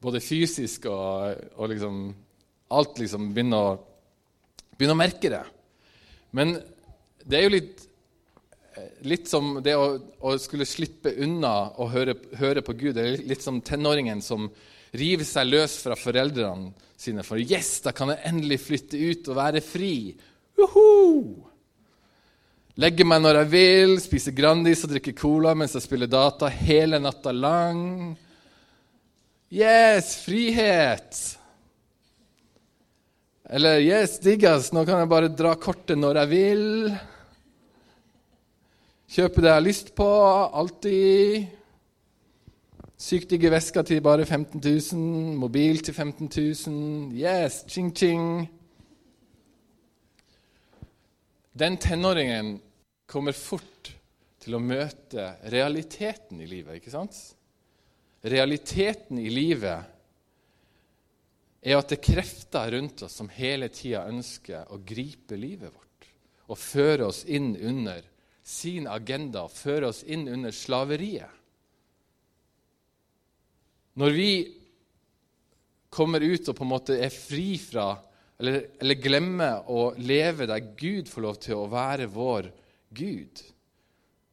Både 0.02 0.24
fysisk 0.24 0.88
og, 0.92 1.36
og 1.58 1.74
liksom 1.74 2.06
Alt 2.76 2.98
liksom 2.98 3.28
begynner 3.36 3.62
å, 3.62 3.74
begynner 4.74 4.96
å 4.96 4.98
merke 4.98 5.30
det. 5.30 5.44
Men 6.34 6.56
det 7.22 7.38
er 7.38 7.44
jo 7.46 7.52
litt, 7.54 7.84
litt 9.08 9.30
som 9.30 9.60
det 9.64 9.76
å, 9.78 9.86
å 10.20 10.36
skulle 10.42 10.68
slippe 10.68 11.14
unna 11.24 11.72
å 11.80 11.88
høre, 11.92 12.16
høre 12.40 12.64
på 12.66 12.76
Gud. 12.78 12.96
Det 12.98 13.06
er 13.06 13.26
litt 13.30 13.44
som 13.46 13.62
tenåringen 13.64 14.22
som 14.24 14.50
river 14.96 15.28
seg 15.28 15.50
løs 15.50 15.78
fra 15.84 15.98
foreldrene 16.00 16.72
sine. 16.98 17.24
For 17.28 17.40
yes, 17.40 17.80
da 17.86 17.94
kan 17.96 18.14
jeg 18.14 18.24
endelig 18.30 18.62
flytte 18.66 19.00
ut 19.00 19.32
og 19.32 19.40
være 19.40 19.64
fri. 19.64 19.96
Uhu! 20.60 21.46
Legge 22.82 23.08
meg 23.08 23.22
når 23.24 23.40
jeg 23.40 23.52
vil, 23.54 23.96
spise 24.04 24.34
Grandis 24.36 24.84
og 24.84 24.92
drikke 24.92 25.16
cola 25.16 25.54
mens 25.56 25.78
jeg 25.78 25.86
spiller 25.86 26.12
data 26.12 26.50
hele 26.52 27.00
natta 27.00 27.32
lang. 27.32 27.82
Yes, 29.54 30.18
frihet! 30.26 31.24
Eller 33.46 33.78
yes, 33.80 34.18
diggas, 34.20 34.72
nå 34.74 34.82
kan 34.88 35.04
jeg 35.04 35.12
bare 35.12 35.30
dra 35.30 35.54
kortet 35.62 36.00
når 36.02 36.24
jeg 36.24 36.32
vil. 36.34 36.66
Kjøpe 39.06 39.42
det 39.44 39.52
jeg 39.52 39.60
har 39.60 39.64
lyst 39.64 39.92
på, 39.94 40.06
alltid. 40.58 41.46
Sykt 42.98 43.30
digge 43.30 43.52
vesker 43.54 43.86
til 43.86 44.02
bare 44.02 44.26
15 44.26 44.58
000. 44.58 45.36
Mobil 45.38 45.82
til 45.86 45.94
15 45.94 46.30
000. 46.34 47.14
Yes, 47.14 47.62
ching-ching. 47.70 48.48
Den 51.54 51.78
tenåringen 51.78 52.58
kommer 53.06 53.38
fort 53.38 53.94
til 54.42 54.58
å 54.58 54.64
møte 54.64 55.36
realiteten 55.54 56.42
i 56.42 56.50
livet, 56.50 56.80
ikke 56.80 56.94
sant? 56.94 57.16
Realiteten 58.26 59.22
i 59.22 59.30
livet 59.30 59.92
er 61.66 61.78
at 61.78 61.94
det 61.94 62.00
er 62.00 62.08
krefter 62.10 62.74
rundt 62.74 63.06
oss 63.06 63.16
som 63.22 63.30
hele 63.30 63.70
tida 63.74 64.04
ønsker 64.10 64.74
å 64.74 64.82
gripe 64.82 65.38
livet 65.38 65.70
vårt 65.70 66.10
og 66.50 66.62
føre 66.62 67.08
oss 67.08 67.24
inn 67.26 67.54
under 67.58 68.04
sin 68.46 68.86
agenda, 68.88 69.48
føre 69.50 69.90
oss 69.90 70.04
inn 70.06 70.28
under 70.30 70.54
slaveriet. 70.54 71.32
Når 73.96 74.12
vi 74.14 74.32
kommer 75.90 76.22
ut 76.22 76.52
og 76.52 76.58
på 76.58 76.66
en 76.66 76.74
måte 76.74 76.98
er 77.00 77.14
fri 77.14 77.56
fra 77.58 77.94
eller, 78.36 78.66
eller 78.84 79.00
glemmer 79.00 79.70
å 79.72 79.94
leve 79.96 80.48
der 80.50 80.74
Gud 80.76 81.08
får 81.08 81.24
lov 81.24 81.38
til 81.42 81.56
å 81.62 81.70
være 81.72 82.10
vår 82.12 82.50
Gud, 82.96 83.40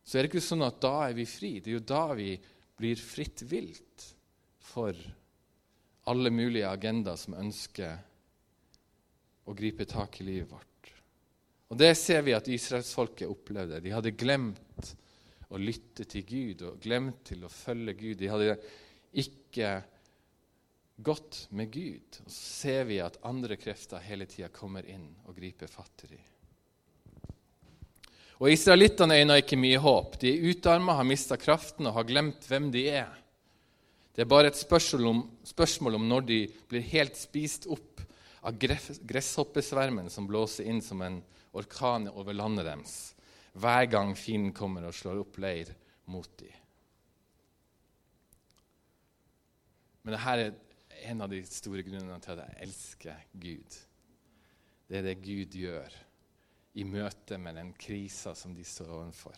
så 0.02 0.18
er 0.18 0.24
det 0.26 0.32
ikke 0.32 0.42
sånn 0.44 0.66
at 0.66 0.80
da 0.82 0.96
er 1.06 1.14
vi 1.16 1.26
fri. 1.30 1.52
Det 1.62 1.70
er 1.70 1.78
jo 1.78 1.84
da 1.86 2.04
vi 2.18 2.32
blir 2.78 2.98
fritt 2.98 3.44
vilt 3.46 4.08
for 4.72 4.98
alle 6.10 6.34
mulige 6.34 6.66
agendaer 6.66 7.20
som 7.20 7.38
ønsker 7.38 7.94
å 9.46 9.54
gripe 9.54 9.86
tak 9.86 10.18
i 10.20 10.26
livet 10.26 10.50
vårt. 10.50 10.71
Og 11.72 11.78
Det 11.80 11.94
ser 11.96 12.20
vi 12.20 12.34
at 12.36 12.50
israelsfolket 12.52 13.30
opplevde. 13.32 13.78
De 13.80 13.94
hadde 13.94 14.12
glemt 14.12 14.90
å 15.48 15.60
lytte 15.60 16.04
til 16.04 16.26
Gud 16.28 16.64
og 16.68 16.82
glemt 16.84 17.22
til 17.30 17.46
å 17.46 17.52
følge 17.52 17.94
Gud. 17.96 18.18
De 18.20 18.28
hadde 18.28 18.58
ikke 19.22 19.70
gått 21.00 21.46
med 21.56 21.72
Gud. 21.72 22.20
Og 22.26 22.28
så 22.28 22.44
ser 22.66 22.84
vi 22.90 23.00
at 23.00 23.16
andre 23.24 23.56
krefter 23.56 24.04
hele 24.04 24.28
tida 24.28 24.52
kommer 24.52 24.84
inn 24.84 25.08
og 25.24 25.40
griper 25.40 25.72
fatt 25.72 26.04
i 26.04 26.12
dem. 26.12 26.28
Og 28.42 28.52
Israelittene 28.52 29.22
øyner 29.22 29.40
ikke 29.40 29.56
mye 29.56 29.80
håp. 29.80 30.20
De 30.20 30.28
er 30.28 30.52
utarma, 30.52 30.98
har 31.00 31.08
mista 31.08 31.40
kraften 31.40 31.88
og 31.88 31.96
har 31.96 32.08
glemt 32.08 32.44
hvem 32.52 32.68
de 32.74 32.88
er. 33.00 33.12
Det 34.12 34.26
er 34.26 34.28
bare 34.28 34.52
et 34.52 34.60
spørsmål 34.60 35.08
om, 35.08 35.26
spørsmål 35.48 35.96
om 35.96 36.08
når 36.10 36.28
de 36.28 36.42
blir 36.68 36.88
helt 36.92 37.16
spist 37.16 37.64
opp 37.64 38.02
av 38.44 38.60
gresshoppesvermen 38.60 40.12
som 40.12 40.28
blåser 40.28 40.68
inn 40.68 40.84
som 40.84 41.00
en 41.00 41.22
orkan 41.58 42.08
over 42.12 42.36
landet 42.36 42.66
deres 42.68 42.96
hver 43.52 43.86
gang 43.92 44.14
fienden 44.16 44.54
kommer 44.56 44.86
og 44.88 44.96
slår 44.96 45.20
opp 45.20 45.38
leir 45.42 45.72
mot 46.12 46.28
dem. 46.40 46.52
Men 50.02 50.16
dette 50.16 50.32
er 50.32 51.10
en 51.12 51.24
av 51.24 51.30
de 51.30 51.42
store 51.46 51.84
grunnene 51.86 52.18
til 52.22 52.34
at 52.34 52.46
jeg 52.46 52.66
elsker 52.66 53.26
Gud. 53.42 53.76
Det 54.88 54.98
er 54.98 55.06
det 55.06 55.20
Gud 55.22 55.54
gjør 55.56 55.98
i 56.80 56.86
møte 56.88 57.36
med 57.38 57.58
den 57.60 57.74
krisa 57.78 58.32
som 58.38 58.54
de 58.56 58.64
står 58.66 58.90
overfor. 58.96 59.36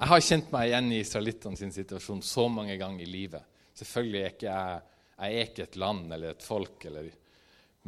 Jeg 0.00 0.08
har 0.10 0.22
kjent 0.24 0.52
meg 0.52 0.68
igjen 0.70 0.92
i 0.92 1.00
israelittene 1.04 1.72
situasjon 1.76 2.22
så 2.24 2.46
mange 2.50 2.76
ganger 2.80 3.04
i 3.04 3.10
livet. 3.10 3.58
Selvfølgelig 3.76 4.20
er 4.20 4.34
ikke 4.34 4.48
jeg, 4.48 4.84
jeg 5.20 5.40
er 5.40 5.50
ikke 5.50 5.66
et 5.66 5.80
land 5.80 6.14
eller 6.16 6.34
et 6.34 6.44
folk, 6.44 6.86
eller, 6.88 7.10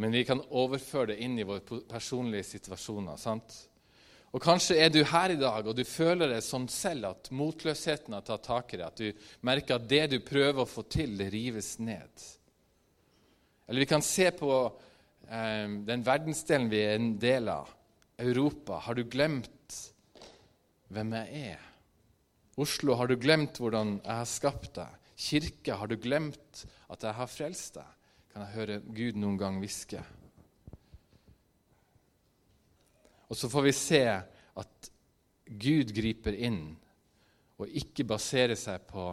men 0.01 0.15
vi 0.15 0.25
kan 0.25 0.41
overføre 0.51 1.13
det 1.13 1.21
inn 1.25 1.37
i 1.39 1.45
våre 1.47 1.83
personlige 1.89 2.49
situasjoner. 2.55 3.17
sant? 3.21 3.57
Og 4.33 4.41
Kanskje 4.41 4.79
er 4.81 4.89
du 4.89 5.03
her 5.05 5.35
i 5.35 5.41
dag 5.41 5.67
og 5.69 5.77
du 5.77 5.85
føler 5.85 6.31
det 6.33 6.41
sånn 6.47 6.65
selv 6.73 7.11
at 7.11 7.29
motløsheten 7.37 8.17
har 8.17 8.25
tatt 8.25 8.47
tak 8.47 8.73
i 8.73 8.81
deg. 8.81 8.87
At 8.87 9.03
du 9.03 9.45
merker 9.45 9.77
at 9.77 9.89
det 9.91 10.07
du 10.15 10.19
prøver 10.25 10.65
å 10.65 10.69
få 10.69 10.87
til, 10.89 11.19
det 11.21 11.29
rives 11.35 11.75
ned. 11.85 12.25
Eller 13.69 13.85
vi 13.85 13.91
kan 13.91 14.05
se 14.05 14.31
på 14.37 14.53
eh, 15.29 15.69
den 15.85 16.07
verdensdelen 16.07 16.73
vi 16.73 16.81
er 16.81 16.97
en 16.97 17.13
del 17.21 17.53
av, 17.53 17.69
Europa. 18.23 18.79
Har 18.85 18.95
du 18.97 19.05
glemt 19.09 19.77
hvem 20.93 21.15
jeg 21.17 21.45
er? 21.53 21.69
Oslo, 22.61 22.95
har 23.01 23.09
du 23.09 23.17
glemt 23.21 23.59
hvordan 23.61 23.97
jeg 23.99 24.17
har 24.17 24.29
skapt 24.29 24.75
deg? 24.77 24.99
Kirke, 25.23 25.77
har 25.77 25.89
du 25.89 25.97
glemt 26.01 26.65
at 26.93 27.05
jeg 27.05 27.17
har 27.17 27.31
frelst 27.31 27.79
deg? 27.81 27.89
Kan 28.33 28.47
jeg 28.47 28.55
høre 28.57 28.79
Gud 28.81 29.19
noen 29.21 29.37
gang 29.37 29.59
hviske. 29.61 30.01
Og 33.29 33.37
så 33.37 33.49
får 33.53 33.67
vi 33.67 33.73
se 33.77 34.01
at 34.09 34.89
Gud 35.61 35.93
griper 35.93 36.39
inn 36.41 36.63
og 37.61 37.69
ikke 37.77 38.07
baserer 38.09 38.57
seg 38.57 38.87
på 38.89 39.11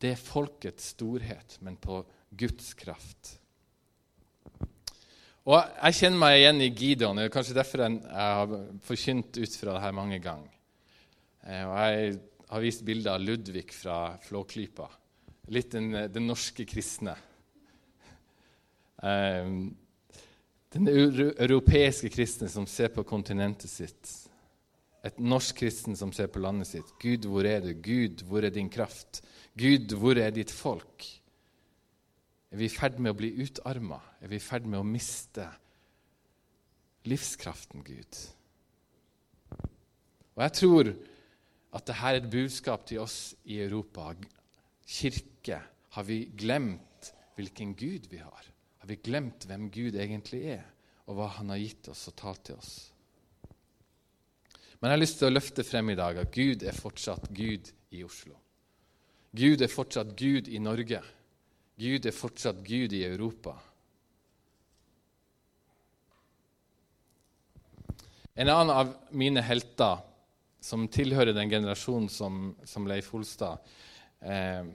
det 0.00 0.12
folkets 0.20 0.90
storhet, 0.92 1.56
men 1.64 1.78
på 1.80 2.02
Guds 2.36 2.74
kraft. 2.76 3.38
Og 5.48 5.56
Jeg 5.56 5.96
kjenner 5.96 6.20
meg 6.20 6.36
igjen 6.36 6.60
i 6.60 6.68
Gideon. 6.68 7.16
Det 7.16 7.30
er 7.30 7.32
kanskje 7.32 7.56
derfor 7.56 7.84
jeg 7.86 8.12
har 8.12 8.54
forkynt 8.84 9.40
ut 9.40 9.56
fra 9.56 9.72
det 9.78 9.84
her 9.86 9.96
mange 9.96 10.20
ganger. 10.20 10.52
Eh, 11.48 11.64
og 11.64 11.74
Jeg 11.80 12.20
har 12.52 12.64
vist 12.68 12.84
bilder 12.84 13.16
av 13.16 13.24
Ludvig 13.24 13.66
fra 13.72 14.18
Flåklypa. 14.20 14.90
Litt 15.48 15.72
den, 15.72 15.90
den 16.12 16.28
norske 16.28 16.68
kristne. 16.68 17.16
Eh, 19.02 19.52
den 20.70 20.88
europeiske 20.88 22.10
kristne 22.14 22.48
som 22.48 22.66
ser 22.70 22.92
på 22.94 23.02
kontinentet 23.02 23.70
sitt. 23.72 24.10
Et 25.02 25.16
norsk 25.18 25.62
kristen 25.62 25.96
som 25.96 26.12
ser 26.12 26.28
på 26.30 26.42
landet 26.42 26.68
sitt. 26.68 26.92
Gud, 27.00 27.24
hvor 27.26 27.46
er 27.48 27.64
du? 27.64 27.72
Gud, 27.74 28.22
hvor 28.28 28.44
er 28.44 28.52
din 28.54 28.68
kraft? 28.70 29.22
Gud, 29.58 29.96
hvor 29.96 30.18
er 30.20 30.30
ditt 30.34 30.52
folk? 30.52 31.06
Er 32.50 32.60
vi 32.60 32.66
i 32.66 32.72
ferd 32.72 33.00
med 33.00 33.14
å 33.14 33.18
bli 33.18 33.32
utarma? 33.40 34.00
Er 34.20 34.30
vi 34.30 34.38
i 34.38 34.44
ferd 34.44 34.68
med 34.68 34.82
å 34.82 34.86
miste 34.86 35.46
livskraften, 37.08 37.82
Gud? 37.86 38.20
Og 40.36 40.44
jeg 40.44 40.56
tror 40.60 40.92
at 41.70 41.86
dette 41.86 42.06
er 42.10 42.18
et 42.18 42.30
budskap 42.30 42.86
til 42.86 43.02
oss 43.02 43.18
i 43.46 43.60
Europa. 43.64 44.12
Kirke, 44.86 45.60
har 45.96 46.06
vi 46.06 46.24
glemt 46.36 47.12
hvilken 47.38 47.74
Gud 47.78 48.10
vi 48.10 48.20
har? 48.22 48.30
Har 48.34 48.59
vi 48.90 49.00
glemt 49.04 49.46
hvem 49.48 49.68
Gud 49.72 49.96
egentlig 49.96 50.42
er, 50.58 50.64
og 51.06 51.18
hva 51.18 51.28
Han 51.38 51.52
har 51.54 51.62
gitt 51.62 51.90
oss 51.92 52.08
og 52.10 52.16
talt 52.18 52.44
til 52.48 52.58
oss? 52.58 52.74
Men 54.80 54.88
jeg 54.88 54.96
har 54.96 55.02
lyst 55.02 55.18
til 55.20 55.28
å 55.28 55.34
løfte 55.34 55.64
frem 55.66 55.90
i 55.92 55.98
dag 55.98 56.18
at 56.22 56.30
Gud 56.32 56.62
er 56.64 56.76
fortsatt 56.76 57.26
Gud 57.36 57.68
i 57.92 58.04
Oslo. 58.06 58.36
Gud 59.36 59.60
er 59.62 59.70
fortsatt 59.70 60.14
Gud 60.18 60.48
i 60.48 60.58
Norge. 60.62 61.02
Gud 61.80 62.06
er 62.06 62.16
fortsatt 62.16 62.62
Gud 62.64 62.94
i 62.96 63.04
Europa. 63.04 63.54
En 68.34 68.48
annen 68.48 68.72
av 68.72 68.94
mine 69.12 69.42
helter, 69.44 70.00
som 70.60 70.86
tilhører 70.92 71.36
den 71.36 71.50
generasjonen 71.52 72.08
som, 72.12 72.40
som 72.68 72.88
Leif 72.88 73.08
Holstad 73.14 73.62
eh, 74.20 74.66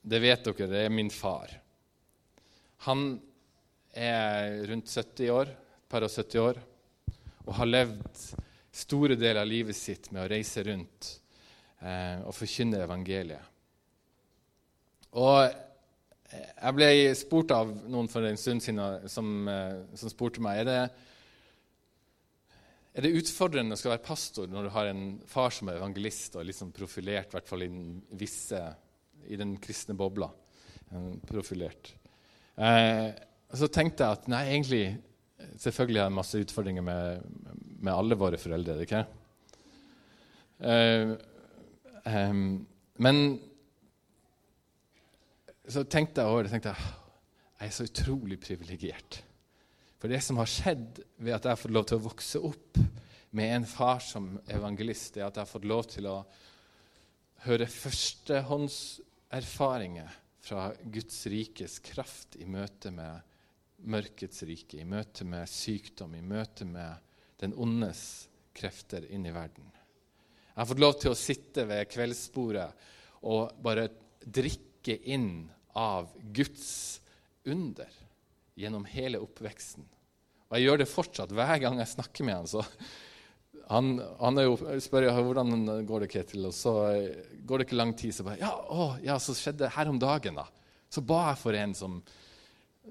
Det 0.00 0.20
vet 0.20 0.46
dere, 0.46 0.68
det 0.70 0.84
er 0.86 0.92
min 0.92 1.10
far. 1.12 1.52
Han 2.88 3.20
er 3.92 4.60
rundt 4.70 4.90
70 4.90 5.32
år, 5.34 5.50
par 5.90 6.06
og 6.06 6.12
70 6.12 6.42
år, 6.42 6.60
og 7.46 7.56
har 7.58 7.70
levd 7.70 8.24
store 8.70 9.16
deler 9.18 9.42
av 9.42 9.50
livet 9.50 9.76
sitt 9.76 10.10
med 10.12 10.22
å 10.24 10.30
reise 10.30 10.62
rundt 10.66 11.08
eh, 11.82 12.20
og 12.22 12.34
forkynne 12.36 12.84
evangeliet. 12.84 13.48
Og 15.18 15.40
jeg 16.30 16.74
ble 16.76 16.90
spurt 17.18 17.50
av 17.54 17.70
noen 17.90 18.08
for 18.10 18.26
en 18.26 18.38
stund 18.38 18.62
siden 18.62 19.08
som, 19.10 19.48
eh, 19.50 19.80
som 19.98 20.12
spurte 20.12 20.42
meg 20.44 20.62
er 20.62 20.68
det, 20.68 20.82
er 22.90 23.06
det 23.06 23.16
utfordrende 23.20 23.74
å 23.74 23.78
skal 23.78 23.94
være 23.94 24.06
pastor 24.06 24.50
når 24.50 24.66
du 24.66 24.72
har 24.74 24.90
en 24.90 25.04
far 25.30 25.52
som 25.54 25.70
er 25.70 25.78
evangelist 25.78 26.36
og 26.38 26.46
liksom 26.46 26.72
profilert, 26.74 27.30
i 27.30 27.36
hvert 27.38 27.50
fall 27.50 27.64
i 27.66 27.70
den, 27.70 28.00
visse, 28.18 28.60
i 29.30 29.38
den 29.38 29.56
kristne 29.62 29.94
bobla. 29.98 30.30
Profilert. 31.26 31.92
Eh, 32.58 33.10
så 33.58 33.70
tenkte 33.72 34.04
jeg 34.04 34.18
at 34.18 34.28
nei, 34.30 34.44
egentlig 34.52 34.84
Selvfølgelig 35.60 36.02
har 36.02 36.08
jeg 36.10 36.14
masse 36.14 36.40
utfordringer 36.44 36.84
med, 36.84 37.22
med 37.80 37.94
alle 37.94 38.16
våre 38.20 38.36
foreldre. 38.38 38.74
ikke? 38.84 38.98
Uh, 40.60 41.14
um, 42.04 42.58
men 43.00 43.16
så 45.64 45.86
tenkte 45.88 46.20
jeg 46.20 46.30
over 46.30 46.44
det. 46.44 46.52
tenkte 46.52 46.74
Jeg 46.74 46.90
jeg 47.60 47.68
er 47.68 47.74
så 47.76 47.84
utrolig 47.84 48.38
privilegert. 48.40 49.18
For 50.00 50.08
det 50.08 50.22
som 50.24 50.38
har 50.40 50.48
skjedd 50.48 51.04
ved 51.20 51.36
at 51.36 51.44
jeg 51.44 51.52
har 51.52 51.60
fått 51.60 51.76
lov 51.76 51.84
til 51.90 51.98
å 51.98 52.06
vokse 52.06 52.38
opp 52.40 52.78
med 53.36 53.52
en 53.52 53.66
far 53.68 54.00
som 54.00 54.40
evangelist, 54.48 55.18
er 55.18 55.26
at 55.26 55.36
jeg 55.36 55.44
har 55.44 55.50
fått 55.50 55.68
lov 55.68 55.84
til 55.92 56.06
å 56.08 56.24
høre 57.44 57.66
førstehåndserfaringer 57.68 60.08
fra 60.40 60.72
Guds 60.88 61.28
rikes 61.28 61.84
kraft 61.84 62.40
i 62.40 62.48
møte 62.48 62.88
med 62.96 63.20
mørkets 63.82 64.42
rike, 64.48 64.80
i 64.80 64.88
møte 64.88 65.24
med 65.28 65.48
sykdom, 65.48 66.14
i 66.16 66.24
møte 66.24 66.66
med 66.68 67.00
den 67.40 67.54
ondes 67.56 68.28
krefter 68.56 69.06
inn 69.08 69.24
i 69.26 69.34
verden. 69.34 69.68
Jeg 70.50 70.58
har 70.58 70.68
fått 70.68 70.82
lov 70.82 70.96
til 71.00 71.14
å 71.14 71.18
sitte 71.18 71.64
ved 71.68 71.88
kveldsbordet 71.88 72.68
og 73.30 73.54
bare 73.62 73.88
drikke 74.20 74.98
inn 75.08 75.46
av 75.78 76.10
Guds 76.34 77.00
under 77.48 77.88
gjennom 78.60 78.84
hele 78.90 79.20
oppveksten. 79.22 79.86
Og 80.50 80.58
jeg 80.58 80.66
gjør 80.66 80.82
det 80.82 80.90
fortsatt 80.90 81.32
hver 81.32 81.56
gang 81.62 81.78
jeg 81.80 81.92
snakker 81.94 82.26
med 82.26 82.40
han. 82.40 82.50
Så 82.50 82.64
han, 83.70 83.92
han 84.18 84.42
jo, 84.42 84.56
spør 84.82 85.06
jeg, 85.06 85.26
hvordan 85.28 85.84
går 85.86 86.04
det, 86.04 86.10
Ketil, 86.10 86.48
og 86.48 86.56
så 86.56 86.74
går 87.46 87.60
det 87.62 87.68
ikke 87.68 87.78
lang 87.78 87.94
tid. 87.96 88.14
Så 88.16 88.26
bare 88.26 88.40
ja, 88.42 88.50
å, 88.50 88.92
ja, 89.04 89.16
så 89.22 89.36
skjedde 89.38 89.64
det 89.68 89.74
her 89.76 89.92
om 89.92 90.00
dagen. 90.02 90.40
da. 90.42 90.48
Så 90.90 91.04
ba 91.06 91.28
jeg 91.30 91.40
for 91.44 91.56
en 91.56 91.76
som, 91.78 92.00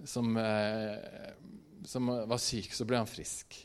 som, 0.06 0.38
eh, 0.38 1.34
som 1.86 2.08
var 2.08 2.38
syk. 2.38 2.74
Så 2.74 2.86
ble 2.86 3.00
han 3.02 3.10
frisk. 3.10 3.58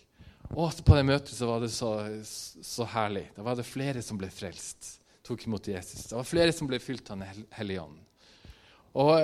Og 0.53 0.85
på 0.85 0.97
det 0.97 1.07
møtet 1.09 1.33
så 1.35 1.49
var 1.49 1.63
det 1.65 1.73
så, 1.73 1.95
så 2.25 2.87
herlig. 2.95 3.27
Da 3.37 3.47
var 3.47 3.57
det 3.59 3.67
flere 3.67 4.03
som 4.05 4.21
ble 4.21 4.29
frelst. 4.33 4.99
Tok 5.25 5.47
imot 5.49 5.69
Jesus. 5.69 6.05
Det 6.11 6.19
var 6.19 6.29
flere 6.29 6.53
som 6.53 6.69
ble 6.69 6.79
fylt 6.83 7.09
av 7.11 7.23
Den 7.23 7.47
hellige 7.57 7.87
ånd. 7.87 8.01
Og, 8.95 9.15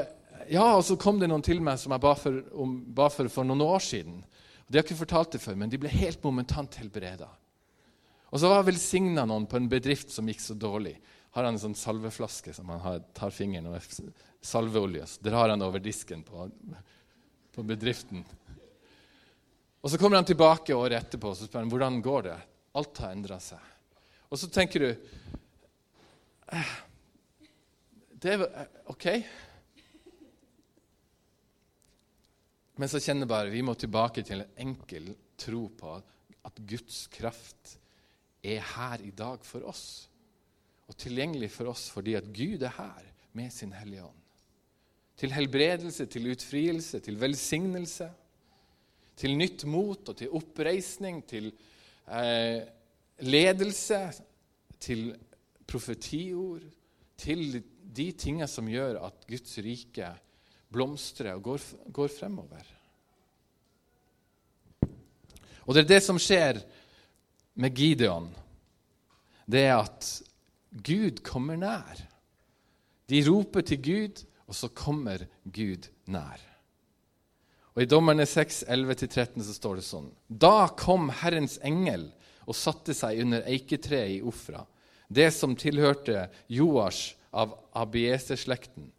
ja, 0.51 0.65
og 0.75 0.83
så 0.87 0.97
kom 0.99 1.21
det 1.21 1.29
noen 1.31 1.45
til 1.45 1.61
meg 1.63 1.79
som 1.79 1.93
jeg 1.95 2.03
ba 2.03 2.15
for, 2.19 2.41
om, 2.57 2.79
ba 2.97 3.11
for, 3.13 3.29
for 3.31 3.47
noen 3.47 3.63
år 3.67 3.85
siden. 3.85 4.23
De 4.67 4.79
har 4.79 4.87
ikke 4.87 5.03
fortalt 5.03 5.37
det 5.37 5.43
før, 5.43 5.59
men 5.61 5.71
de 5.71 5.79
ble 5.83 5.93
helt 5.93 6.23
momentant 6.25 6.81
helbreda. 6.81 7.29
Og 8.31 8.39
så 8.39 8.49
var 8.49 8.61
jeg 8.61 8.71
velsigna 8.71 9.27
noen 9.27 9.49
på 9.51 9.59
en 9.59 9.69
bedrift 9.71 10.13
som 10.15 10.29
gikk 10.31 10.43
så 10.43 10.55
dårlig. 10.55 10.95
Har 11.31 11.47
han 11.47 11.55
en 11.55 11.63
sånn 11.63 11.79
salveflaske 11.79 12.53
som 12.55 12.69
han 12.73 12.81
har, 12.83 13.03
tar 13.15 13.31
fingeren 13.31 13.71
og 13.71 13.79
salveolje. 14.43 15.07
Så 15.07 15.23
drar 15.23 15.53
han 15.53 15.63
over 15.63 15.83
disken 15.83 16.25
på, 16.27 16.49
på 17.55 17.65
bedriften. 17.67 18.25
Og 19.81 19.91
Så 19.91 19.99
kommer 19.99 20.19
han 20.19 20.29
tilbake 20.29 20.75
året 20.77 20.99
etterpå 21.05 21.31
og 21.31 21.39
så 21.39 21.47
spør 21.49 21.65
han, 21.65 21.73
hvordan 21.73 22.01
går 22.05 22.23
det 22.29 22.39
Alt 22.79 22.99
har 23.03 23.15
endra 23.17 23.41
seg. 23.43 23.63
Og 24.31 24.39
så 24.39 24.47
tenker 24.53 24.85
du 24.85 24.91
eh, 26.55 26.75
det 28.21 28.37
er, 28.37 28.45
OK. 28.93 29.07
Men 32.79 32.93
så 32.93 33.01
kjenner 33.03 33.29
bare 33.29 33.51
vi 33.51 33.63
må 33.65 33.75
tilbake 33.75 34.23
til 34.27 34.45
en 34.45 34.61
enkel 34.69 35.11
tro 35.41 35.65
på 35.75 35.97
at 36.47 36.61
Guds 36.69 37.07
kraft 37.13 37.79
er 38.45 38.63
her 38.77 39.03
i 39.03 39.11
dag 39.17 39.43
for 39.45 39.65
oss. 39.69 40.10
Og 40.91 40.97
tilgjengelig 40.99 41.53
for 41.55 41.71
oss 41.71 41.87
fordi 41.95 42.17
at 42.19 42.27
Gud 42.35 42.65
er 42.67 42.75
her 42.75 43.07
med 43.39 43.53
sin 43.55 43.73
Hellige 43.77 44.09
Ånd. 44.09 44.17
Til 45.21 45.35
helbredelse, 45.37 46.07
til 46.11 46.31
utfrielse, 46.33 46.99
til 47.05 47.21
velsignelse. 47.21 48.09
Til 49.21 49.37
nytt 49.37 49.67
mot 49.69 50.09
og 50.09 50.17
til 50.17 50.33
oppreisning, 50.35 51.21
til 51.29 51.51
eh, 52.09 52.63
ledelse, 53.21 54.01
til 54.81 55.13
profetiord. 55.69 56.65
Til 57.21 57.61
de 57.85 58.09
tingene 58.17 58.49
som 58.49 58.69
gjør 58.71 58.99
at 59.05 59.27
Guds 59.29 59.59
rike 59.61 60.09
blomstrer 60.73 61.37
og 61.37 61.45
går, 61.45 61.67
går 61.93 62.13
fremover. 62.17 62.65
Og 65.67 65.77
det 65.77 65.85
er 65.85 65.93
det 65.93 66.03
som 66.03 66.19
skjer 66.19 66.63
med 67.61 67.77
Gideon. 67.77 68.31
Det 69.51 69.67
er 69.69 69.77
at 69.77 70.09
Gud 70.71 71.23
kommer 71.27 71.59
nær. 71.59 71.99
De 73.11 73.23
roper 73.27 73.65
til 73.67 73.83
Gud, 73.83 74.23
og 74.47 74.55
så 74.55 74.71
kommer 74.71 75.27
Gud 75.45 75.89
nær. 76.11 76.39
Og 77.75 77.85
I 77.85 77.89
Dommerne 77.91 78.27
6, 78.27 78.65
11-13 78.71 79.45
så 79.47 79.55
står 79.55 79.79
det 79.79 79.87
sånn 79.87 80.09
Da 80.27 80.71
kom 80.79 81.11
Herrens 81.23 81.59
engel 81.67 82.09
og 82.51 82.59
satte 82.59 82.95
seg 82.97 83.21
under 83.23 83.47
eiketreet 83.47 84.17
i 84.17 84.23
Ofra, 84.27 84.65
det 85.07 85.31
som 85.35 85.55
tilhørte 85.59 86.29
Joash 86.51 87.15
av 87.31 87.55
Abieser-slekten. 87.79 88.91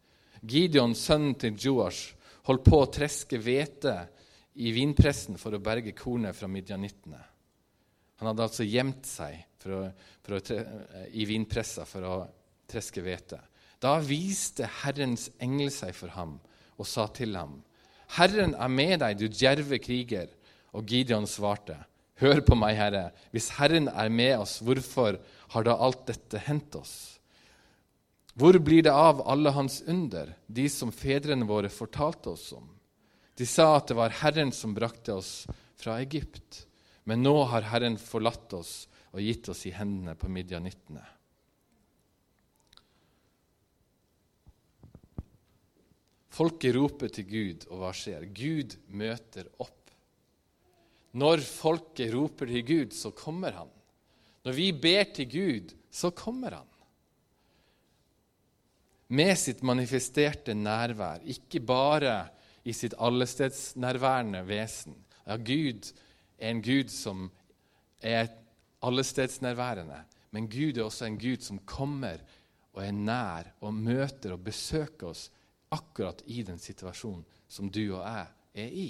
Gideon, 0.41 0.95
sønnen 0.95 1.35
til 1.39 1.59
Joash, 1.59 2.15
holdt 2.47 2.63
på 2.65 2.79
å 2.81 2.89
treske 2.91 3.39
hvete 3.39 3.95
i 4.63 4.71
vinpressen 4.75 5.37
for 5.39 5.55
å 5.55 5.63
berge 5.63 5.93
kornet 5.95 6.35
fra 6.35 6.49
midjanittene. 6.51 7.19
Han 8.21 8.29
hadde 8.29 8.45
altså 8.45 8.65
gjemt 8.67 9.07
seg 9.09 9.39
for 9.61 9.73
å, 9.73 9.81
for 10.21 10.37
å, 10.37 10.59
i 11.09 11.25
vinpressa 11.25 11.87
for 11.89 12.05
å 12.05 12.15
treske 12.69 13.01
hvete. 13.01 13.39
Da 13.81 13.95
viste 14.05 14.69
Herrens 14.83 15.31
engel 15.41 15.71
seg 15.73 15.95
for 15.97 16.13
ham 16.13 16.37
og 16.77 16.85
sa 16.85 17.07
til 17.09 17.33
ham.: 17.33 17.59
Herren 18.13 18.53
er 18.53 18.69
med 18.69 18.99
deg, 19.01 19.17
du 19.17 19.25
djerve 19.27 19.81
kriger. 19.81 20.29
Og 20.71 20.87
Gideon 20.87 21.25
svarte, 21.27 21.75
Hør 22.21 22.43
på 22.45 22.55
meg, 22.55 22.77
Herre. 22.77 23.07
Hvis 23.33 23.49
Herren 23.57 23.89
er 23.89 24.11
med 24.13 24.43
oss, 24.43 24.59
hvorfor 24.61 25.17
har 25.55 25.65
da 25.65 25.73
alt 25.81 26.05
dette 26.05 26.37
hendt 26.45 26.77
oss? 26.77 26.93
Hvor 28.37 28.55
blir 28.61 28.85
det 28.85 28.93
av 28.93 29.23
alle 29.27 29.51
hans 29.55 29.81
under, 29.89 30.29
de 30.47 30.67
som 30.69 30.93
fedrene 30.93 31.47
våre 31.49 31.71
fortalte 31.73 32.35
oss 32.35 32.51
om? 32.53 32.69
De 33.35 33.47
sa 33.49 33.71
at 33.79 33.89
det 33.89 33.97
var 33.97 34.13
Herren 34.21 34.53
som 34.53 34.75
brakte 34.77 35.17
oss 35.17 35.31
fra 35.81 35.97
Egypt. 36.03 36.67
Men 37.11 37.25
nå 37.25 37.33
har 37.51 37.65
Herren 37.67 37.97
forlatt 37.99 38.53
oss 38.55 38.85
og 39.11 39.19
gitt 39.19 39.49
oss 39.51 39.65
i 39.67 39.73
hendene 39.75 40.13
på 40.15 40.29
midjanittene. 40.31 41.01
Folket 46.31 46.71
roper 46.77 47.11
til 47.11 47.27
Gud, 47.27 47.65
og 47.67 47.81
hva 47.81 47.89
skjer? 47.91 48.23
Gud 48.31 48.77
møter 48.95 49.49
opp. 49.59 49.91
Når 51.19 51.43
folket 51.43 52.13
roper 52.13 52.47
til 52.47 52.63
Gud, 52.69 52.95
så 52.95 53.11
kommer 53.11 53.57
han. 53.59 53.73
Når 54.47 54.55
vi 54.55 54.69
ber 54.71 55.11
til 55.11 55.27
Gud, 55.33 55.73
så 55.91 56.13
kommer 56.15 56.55
han. 56.61 56.69
Med 59.11 59.33
sitt 59.35 59.59
manifesterte 59.67 60.55
nærvær, 60.55 61.27
ikke 61.27 61.59
bare 61.59 62.15
i 62.63 62.71
sitt 62.71 62.95
allestedsnærværende 62.95 64.45
vesen. 64.47 64.95
Ja, 65.27 65.35
Gud 65.35 65.91
er 66.41 66.49
en 66.49 66.63
Gud 66.65 66.89
som 66.89 67.27
er 68.01 68.31
allestedsnærværende, 68.81 69.99
men 70.33 70.49
Gud 70.49 70.77
er 70.77 70.87
også 70.87 71.05
en 71.05 71.19
Gud 71.21 71.43
som 71.45 71.59
kommer 71.69 72.23
og 72.73 72.83
er 72.85 72.95
nær 72.95 73.51
og 73.61 73.75
møter 73.75 74.33
og 74.33 74.43
besøker 74.45 75.11
oss 75.11 75.27
akkurat 75.71 76.23
i 76.25 76.41
den 76.47 76.59
situasjonen 76.59 77.25
som 77.51 77.69
du 77.69 77.83
og 77.93 78.01
jeg 78.01 78.27
er 78.65 78.73
i. 78.73 78.89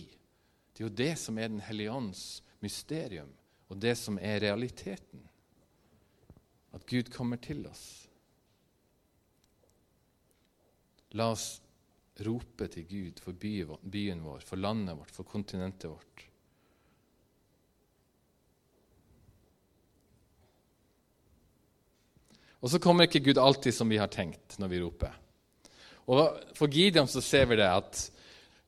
Det 0.71 0.83
er 0.83 0.87
jo 0.87 0.95
det 1.01 1.13
som 1.19 1.37
er 1.37 1.49
Den 1.49 1.61
hellige 1.65 1.91
ånds 1.91 2.43
mysterium, 2.61 3.29
og 3.69 3.81
det 3.81 3.97
som 3.97 4.17
er 4.21 4.39
realiteten. 4.39 5.27
At 6.71 6.85
Gud 6.87 7.11
kommer 7.11 7.37
til 7.37 7.65
oss. 7.67 8.07
La 11.11 11.31
oss 11.33 11.59
rope 12.23 12.67
til 12.71 12.87
Gud 12.87 13.19
for 13.19 13.35
byen 13.35 14.23
vår, 14.23 14.45
for 14.45 14.55
landet 14.55 14.95
vårt, 14.95 15.11
for 15.11 15.27
kontinentet 15.27 15.89
vårt. 15.91 16.31
Og 22.62 22.69
så 22.69 22.80
kommer 22.82 23.08
ikke 23.08 23.24
Gud 23.26 23.41
alltid 23.41 23.74
som 23.76 23.89
vi 23.89 24.00
har 24.02 24.12
tenkt 24.12 24.60
når 24.62 24.71
vi 24.71 24.82
roper. 24.84 25.15
Og 26.12 26.41
For 26.58 26.71
Gideon 26.71 27.10
så 27.10 27.21
ser 27.24 27.47
vi 27.50 27.58
det 27.60 27.69
at 27.69 28.02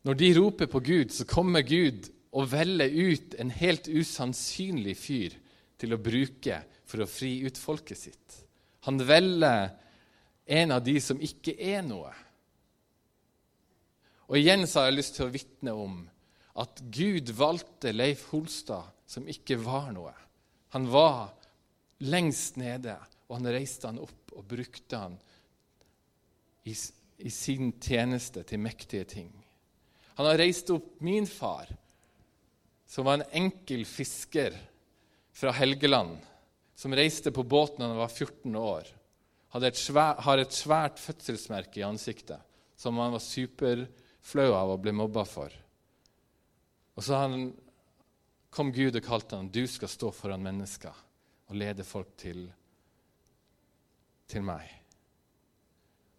når 0.03 0.17
de 0.19 0.31
roper 0.37 0.67
på 0.67 0.81
Gud, 0.83 1.13
så 1.15 1.25
kommer 1.29 1.63
Gud 1.63 2.09
og 2.33 2.49
velger 2.51 2.91
ut 2.91 3.35
en 3.39 3.51
helt 3.53 3.87
usannsynlig 3.87 4.95
fyr 4.99 5.37
til 5.79 5.93
å 5.93 6.01
bruke 6.01 6.59
for 6.89 7.03
å 7.03 7.09
fri 7.09 7.37
ut 7.45 7.59
folket 7.59 7.99
sitt. 7.99 8.39
Han 8.87 8.99
velger 8.99 9.71
en 10.45 10.73
av 10.75 10.83
de 10.83 10.97
som 10.99 11.21
ikke 11.23 11.55
er 11.55 11.85
noe. 11.85 12.11
Og 14.27 14.39
igjen 14.39 14.65
så 14.67 14.81
har 14.81 14.89
jeg 14.89 14.99
lyst 14.99 15.17
til 15.17 15.27
å 15.27 15.33
vitne 15.33 15.75
om 15.77 16.01
at 16.59 16.83
Gud 16.93 17.31
valgte 17.37 17.93
Leif 17.93 18.27
Holstad, 18.31 18.91
som 19.07 19.27
ikke 19.29 19.57
var 19.61 19.91
noe. 19.95 20.13
Han 20.75 20.89
var 20.91 21.33
lengst 22.03 22.57
nede, 22.59 22.97
og 23.27 23.37
han 23.37 23.53
reiste 23.53 23.89
han 23.89 24.01
opp 24.03 24.33
og 24.35 24.45
brukte 24.49 24.99
han 24.99 25.15
i 26.69 26.75
i 27.23 27.31
sin 27.31 27.71
tjeneste 27.79 28.43
til 28.47 28.59
mektige 28.59 29.05
ting. 29.07 29.31
Han 30.17 30.27
har 30.27 30.39
reist 30.41 30.69
opp 30.73 30.99
min 31.03 31.27
far, 31.29 31.69
som 32.85 33.07
var 33.07 33.19
en 33.19 33.43
enkel 33.45 33.85
fisker 33.87 34.55
fra 35.33 35.53
Helgeland, 35.55 36.17
som 36.75 36.95
reiste 36.95 37.31
på 37.33 37.45
båten 37.47 37.81
da 37.81 37.89
han 37.89 38.01
var 38.01 38.11
14 38.11 38.57
år. 38.59 38.89
Et 39.53 39.77
svært, 39.77 40.23
har 40.25 40.41
et 40.41 40.53
svært 40.53 40.99
fødselsmerke 41.01 41.79
i 41.79 41.85
ansiktet 41.85 42.41
som 42.75 42.97
han 42.97 43.13
var 43.13 43.21
superflau 43.21 44.49
av 44.57 44.73
og 44.73 44.81
ble 44.81 44.93
mobba 44.97 45.23
for. 45.29 45.53
Og 46.97 47.05
så 47.05 47.21
han, 47.21 47.51
kom 48.53 48.73
Gud 48.73 48.97
og 48.97 49.05
kalte 49.05 49.37
han, 49.37 49.49
'Du 49.49 49.65
skal 49.67 49.89
stå 49.89 50.11
foran 50.11 50.43
mennesker 50.43 50.93
og 51.47 51.55
lede 51.55 51.83
folk 51.83 52.17
til, 52.17 52.49
til 54.33 54.45
meg'. 54.45 54.79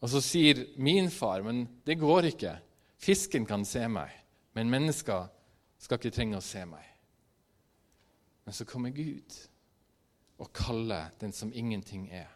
Og 0.05 0.11
så 0.13 0.21
sier 0.21 0.67
min 0.77 1.11
far, 1.11 1.43
men 1.43 1.65
det 1.87 1.97
går 1.99 2.29
ikke. 2.29 2.59
Fisken 3.01 3.47
kan 3.49 3.65
se 3.65 3.89
meg, 3.89 4.11
men 4.53 4.71
mennesker 4.71 5.31
skal 5.81 5.99
ikke 5.99 6.13
trenge 6.13 6.37
å 6.37 6.45
se 6.45 6.65
meg. 6.69 6.85
Men 8.45 8.57
så 8.57 8.67
kommer 8.69 8.93
Gud 8.93 9.37
og 10.39 10.53
kaller 10.53 11.11
den 11.21 11.33
som 11.33 11.53
ingenting 11.55 12.09
er. 12.13 12.29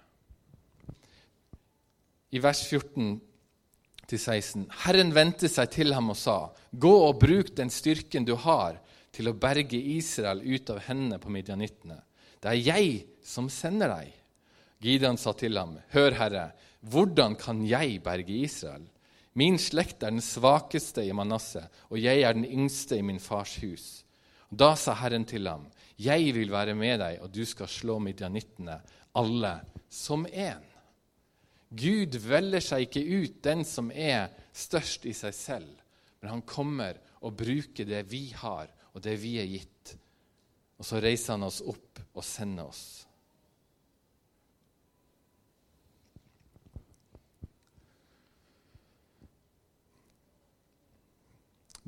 I 2.33 2.41
vers 2.45 2.63
14-16.: 2.73 4.67
Herren 4.85 5.15
vendte 5.17 5.49
seg 5.49 5.71
til 5.73 5.95
ham 5.97 6.11
og 6.13 6.17
sa:" 6.17 6.51
Gå 6.73 6.95
og 7.09 7.21
bruk 7.21 7.55
den 7.57 7.71
styrken 7.71 8.25
du 8.25 8.35
har, 8.37 8.81
til 9.13 9.29
å 9.29 9.37
berge 9.37 9.77
Israel 9.77 10.43
ut 10.45 10.71
av 10.71 10.83
hendene 10.85 11.19
på 11.19 11.33
midjanittene. 11.33 12.03
Det 12.41 12.51
er 12.51 12.61
jeg 12.61 13.07
som 13.25 13.49
sender 13.51 13.89
deg. 13.89 14.18
Gideon 14.83 15.19
sa 15.19 15.33
til 15.35 15.59
ham, 15.59 15.77
Hør, 15.91 16.15
Herre, 16.15 16.45
hvordan 16.87 17.35
kan 17.39 17.65
jeg 17.67 17.99
berge 18.05 18.35
Israel? 18.45 18.87
Min 19.39 19.59
slekt 19.59 20.03
er 20.03 20.15
den 20.15 20.23
svakeste 20.25 21.05
i 21.07 21.15
Manasseh, 21.15 21.67
og 21.91 21.99
jeg 22.01 22.23
er 22.27 22.35
den 22.35 22.47
yngste 22.47 22.99
i 22.99 23.05
min 23.07 23.21
fars 23.23 23.57
hus. 23.63 23.87
Da 24.51 24.73
sa 24.79 24.95
Herren 24.99 25.27
til 25.29 25.47
ham, 25.47 25.69
Jeg 25.99 26.31
vil 26.35 26.51
være 26.51 26.75
med 26.79 27.01
deg, 27.01 27.19
og 27.23 27.33
du 27.35 27.45
skal 27.45 27.67
slå 27.67 27.99
midjanittene, 27.99 28.79
alle 29.19 29.55
som 29.91 30.27
én. 30.27 30.63
Gud 31.71 32.15
velger 32.23 32.63
seg 32.63 32.87
ikke 32.87 33.03
ut 33.03 33.43
den 33.45 33.65
som 33.67 33.91
er 33.91 34.31
størst 34.55 35.05
i 35.11 35.13
seg 35.13 35.35
selv, 35.35 35.75
men 36.23 36.31
han 36.31 36.43
kommer 36.47 36.97
og 37.21 37.35
bruker 37.37 37.85
det 37.85 38.05
vi 38.11 38.29
har, 38.31 38.71
og 38.95 39.03
det 39.03 39.19
vi 39.21 39.37
er 39.43 39.51
gitt. 39.51 39.97
Og 40.79 40.87
så 40.87 41.03
reiser 41.03 41.35
han 41.35 41.47
oss 41.51 41.61
opp 41.67 41.99
og 42.15 42.25
sender 42.25 42.71
oss. 42.71 43.08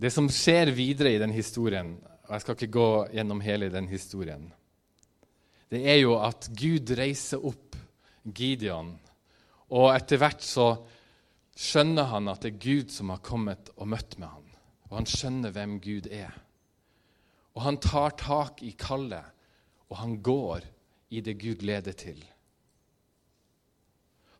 Det 0.00 0.08
som 0.08 0.30
skjer 0.32 0.70
videre 0.72 1.12
i 1.12 1.20
den 1.20 1.32
historien, 1.34 1.98
og 2.24 2.32
jeg 2.32 2.44
skal 2.44 2.56
ikke 2.56 2.72
gå 2.72 2.90
gjennom 3.12 3.42
hele 3.44 3.68
den 3.72 3.88
historien, 3.90 4.46
det 5.70 5.82
er 5.92 5.98
jo 6.00 6.14
at 6.24 6.48
Gud 6.56 6.90
reiser 6.96 7.42
opp 7.44 7.76
Gideon, 8.24 8.94
og 9.70 9.90
etter 9.92 10.22
hvert 10.22 10.40
så 10.42 10.70
skjønner 11.52 12.08
han 12.14 12.30
at 12.32 12.40
det 12.42 12.54
er 12.54 12.62
Gud 12.64 12.94
som 12.94 13.12
har 13.12 13.20
kommet 13.22 13.68
og 13.76 13.90
møtt 13.92 14.16
med 14.16 14.30
han. 14.32 14.48
Og 14.88 14.96
han 15.02 15.10
skjønner 15.10 15.52
hvem 15.54 15.76
Gud 15.84 16.08
er. 16.10 16.32
Og 17.54 17.62
han 17.66 17.78
tar 17.82 18.16
tak 18.18 18.64
i 18.66 18.72
kallet, 18.80 19.28
og 19.92 20.00
han 20.00 20.16
går 20.24 20.64
i 21.12 21.20
det 21.22 21.36
Gud 21.42 21.62
leder 21.66 21.94
til. 21.94 22.18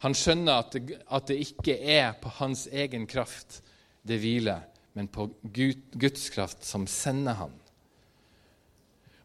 Han 0.00 0.16
skjønner 0.16 0.64
at 0.64 0.72
det, 0.72 0.98
at 1.04 1.28
det 1.28 1.38
ikke 1.44 1.76
er 1.76 2.14
på 2.16 2.32
hans 2.40 2.64
egen 2.72 3.04
kraft 3.10 3.60
det 4.08 4.16
hviler, 4.22 4.64
men 4.98 5.08
på 5.08 5.28
Guds 5.52 6.28
kraft 6.34 6.64
som 6.66 6.86
sender 6.90 7.38
han. 7.38 7.52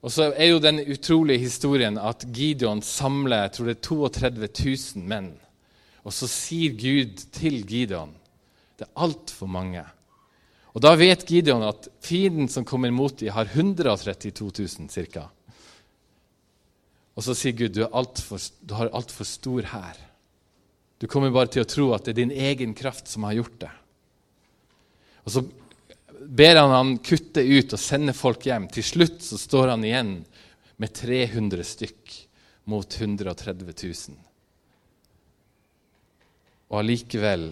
Og 0.06 0.13
så 0.13 0.30
er 0.38 0.51
jo 0.51 0.62
den 0.62 0.84
utrolige 0.86 1.41
historien 1.47 1.97
at 1.97 2.28
Gideon 2.30 2.84
samler 2.86 3.47
jeg 3.47 3.56
tror 3.56 3.71
det 3.71 3.75
er 3.75 3.86
32 3.88 4.49
000 5.01 5.08
menn. 5.10 5.32
Og 6.06 6.13
så 6.13 6.30
sier 6.30 6.75
Gud 6.78 7.23
til 7.34 7.63
Gideon 7.65 8.13
det 8.75 8.86
er 8.86 9.06
altfor 9.06 9.47
mange. 9.47 9.82
Og 10.75 10.84
da 10.84 10.91
vet 10.99 11.23
Gideon 11.23 11.63
at 11.63 11.88
fienden 12.04 12.49
som 12.51 12.65
kommer 12.67 12.91
mot 12.91 13.15
dem, 13.17 13.32
har 13.32 13.47
132 13.47 14.51
000 14.60 14.89
ca. 14.91 15.30
Og 17.15 17.23
så 17.23 17.36
sier 17.39 17.56
Gud 17.56 17.78
du, 17.78 17.86
alt 17.88 18.19
for, 18.19 18.43
du 18.60 18.75
har 18.75 18.91
altfor 18.91 19.28
stor 19.28 19.71
hær. 19.71 20.01
Du 20.99 21.08
kommer 21.08 21.32
bare 21.32 21.51
til 21.51 21.63
å 21.63 21.69
tro 21.69 21.88
at 21.95 22.06
det 22.06 22.13
er 22.13 22.21
din 22.25 22.36
egen 22.36 22.75
kraft 22.75 23.08
som 23.08 23.23
har 23.28 23.38
gjort 23.39 23.58
det. 23.63 23.71
Og 25.25 25.33
så 25.33 25.43
ber 26.25 26.59
han 26.61 26.73
han 26.73 26.93
kutte 27.03 27.41
ut 27.41 27.73
og 27.73 27.81
sende 27.81 28.13
folk 28.15 28.45
hjem. 28.45 28.69
Til 28.71 28.85
slutt 28.85 29.21
så 29.25 29.39
står 29.41 29.73
han 29.73 29.85
igjen 29.85 30.15
med 30.81 30.93
300 30.93 31.65
stykk 31.65 32.15
mot 32.71 32.97
130 32.99 33.73
000. 33.73 34.17
Og 36.71 36.79
allikevel 36.81 37.51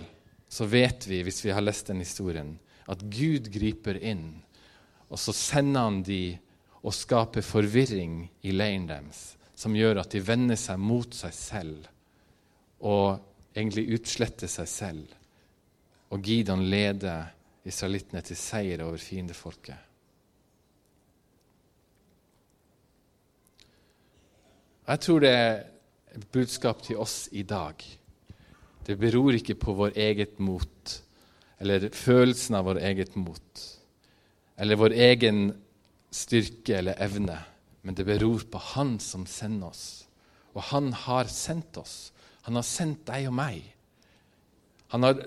så 0.50 0.68
vet 0.70 1.08
vi, 1.10 1.22
hvis 1.26 1.42
vi 1.46 1.54
har 1.54 1.66
lest 1.66 1.90
den 1.90 2.02
historien, 2.04 2.58
at 2.90 3.02
Gud 3.02 3.50
griper 3.54 3.98
inn, 3.98 4.44
og 5.10 5.22
så 5.22 5.34
sender 5.34 5.88
han 5.88 6.02
de 6.06 6.36
og 6.84 6.94
skaper 6.94 7.46
forvirring 7.46 8.26
i 8.44 8.52
leiren 8.54 8.90
deres, 8.90 9.34
som 9.56 9.76
gjør 9.78 10.02
at 10.02 10.12
de 10.14 10.22
vender 10.26 10.60
seg 10.60 10.82
mot 10.82 11.14
seg 11.16 11.34
selv 11.34 11.88
og 12.84 13.22
egentlig 13.56 13.96
utsletter 13.96 14.50
seg 14.52 14.68
selv. 14.68 15.06
Og 16.12 16.26
Gideon 16.26 16.66
leder 16.70 17.32
israelittene 17.68 18.22
til 18.26 18.38
seier 18.40 18.84
over 18.86 19.00
fiendefolket. 19.02 19.90
Jeg 24.84 25.00
tror 25.00 25.24
det 25.24 25.32
er 25.32 25.54
et 26.14 26.26
budskap 26.36 26.82
til 26.84 27.00
oss 27.00 27.30
i 27.32 27.46
dag. 27.48 27.80
Det 28.84 28.98
beror 29.00 29.38
ikke 29.38 29.56
på 29.56 29.76
vår 29.80 29.96
eget 29.96 30.40
mot 30.44 30.96
eller 31.64 31.88
følelsen 31.96 32.58
av 32.60 32.68
vår 32.68 32.82
eget 32.84 33.16
mot 33.16 33.64
eller 34.60 34.78
vår 34.78 34.96
egen 35.08 35.46
styrke 36.14 36.76
eller 36.78 37.00
evne, 37.02 37.38
men 37.82 37.96
det 37.96 38.06
beror 38.06 38.44
på 38.52 38.60
Han 38.76 39.00
som 39.00 39.26
sender 39.26 39.72
oss. 39.72 40.06
Og 40.54 40.62
han 40.70 40.94
har 40.94 41.26
sendt 41.32 41.78
oss. 41.82 42.12
Han 42.46 42.60
har 42.60 42.66
sendt 42.68 43.08
deg 43.08 43.28
og 43.32 43.34
meg. 43.34 43.73
Han 44.94 45.04
har 45.08 45.24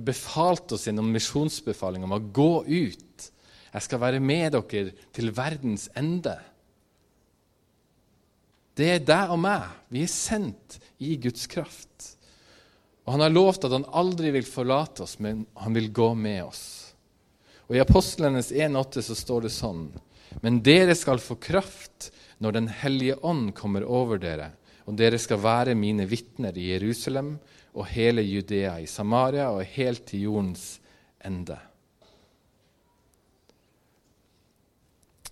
befalt 0.00 0.72
oss 0.72 0.86
gjennom 0.88 1.10
misjonsbefaling 1.12 2.06
om 2.06 2.14
å 2.16 2.22
gå 2.32 2.52
ut. 2.64 3.26
Jeg 3.70 3.84
skal 3.84 4.00
være 4.00 4.22
med 4.24 4.54
dere 4.56 4.94
til 5.12 5.28
verdens 5.36 5.90
ende. 6.00 6.38
Det 8.72 8.88
er 8.94 9.04
deg 9.04 9.34
og 9.34 9.42
meg. 9.42 9.66
Vi 9.92 10.06
er 10.06 10.12
sendt 10.12 10.78
i 10.96 11.12
Guds 11.20 11.44
kraft. 11.50 12.14
Og 13.04 13.12
Han 13.12 13.24
har 13.26 13.34
lovt 13.34 13.66
at 13.68 13.74
han 13.74 13.84
aldri 13.92 14.32
vil 14.32 14.48
forlate 14.48 15.04
oss, 15.04 15.18
men 15.20 15.44
han 15.60 15.76
vil 15.76 15.90
gå 15.92 16.12
med 16.14 16.44
oss. 16.46 16.64
Og 17.68 17.76
I 17.76 17.84
Apostlenes 17.84 18.48
1,8 18.48 19.04
så 19.04 19.16
står 19.18 19.44
det 19.44 19.52
sånn 19.54 19.84
Men 20.40 20.62
dere 20.64 20.96
skal 20.96 21.20
få 21.22 21.36
kraft 21.36 22.10
når 22.40 22.56
Den 22.56 22.72
hellige 22.80 23.20
ånd 23.20 23.52
kommer 23.54 23.84
over 23.84 24.16
dere, 24.16 24.54
og 24.88 24.96
dere 24.96 25.20
skal 25.20 25.42
være 25.44 25.76
mine 25.76 26.08
vitner 26.08 26.56
i 26.56 26.70
Jerusalem 26.72 27.34
og 27.74 27.86
hele 27.92 28.22
Judea, 28.22 28.78
i 28.80 28.86
Samaria 28.90 29.50
og 29.54 29.64
helt 29.76 30.06
til 30.10 30.26
jordens 30.26 30.80
ende. 31.24 31.58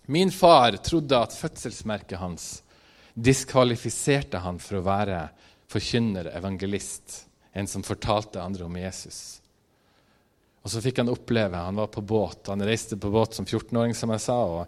Min 0.09 0.31
far 0.33 0.79
trodde 0.81 1.18
at 1.18 1.37
fødselsmerket 1.37 2.18
hans 2.18 2.46
diskvalifiserte 3.12 4.40
han 4.40 4.61
for 4.62 4.79
å 4.79 4.87
være 4.87 5.18
forkynner, 5.68 6.31
evangelist, 6.38 7.27
en 7.53 7.68
som 7.68 7.85
fortalte 7.85 8.40
andre 8.40 8.64
om 8.64 8.79
Jesus. 8.79 9.40
Og 10.62 10.72
så 10.72 10.83
fikk 10.85 11.01
han 11.03 11.11
oppleve 11.12 11.57
Han 11.57 11.79
var 11.81 11.90
på 11.92 12.03
båt. 12.05 12.48
Han 12.48 12.64
reiste 12.64 12.96
på 13.01 13.11
båt 13.11 13.37
som 13.37 13.46
14-åring, 13.46 13.94
som 13.96 14.12
jeg 14.14 14.24
sa, 14.24 14.37
og 14.37 14.64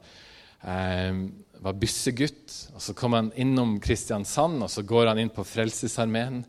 eh, 0.65 1.25
var 1.61 1.79
byssegutt. 1.81 2.57
Og 2.75 2.83
så 2.85 2.95
kom 2.97 3.17
han 3.17 3.33
innom 3.37 3.79
Kristiansand, 3.83 4.63
og 4.65 4.71
så 4.73 4.85
går 4.87 5.13
han 5.13 5.21
inn 5.21 5.33
på 5.35 5.45
Frelsesarmeen. 5.45 6.43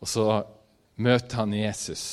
Og 0.00 0.08
så 0.08 0.26
møter 1.00 1.42
han 1.42 1.54
Jesus 1.56 2.04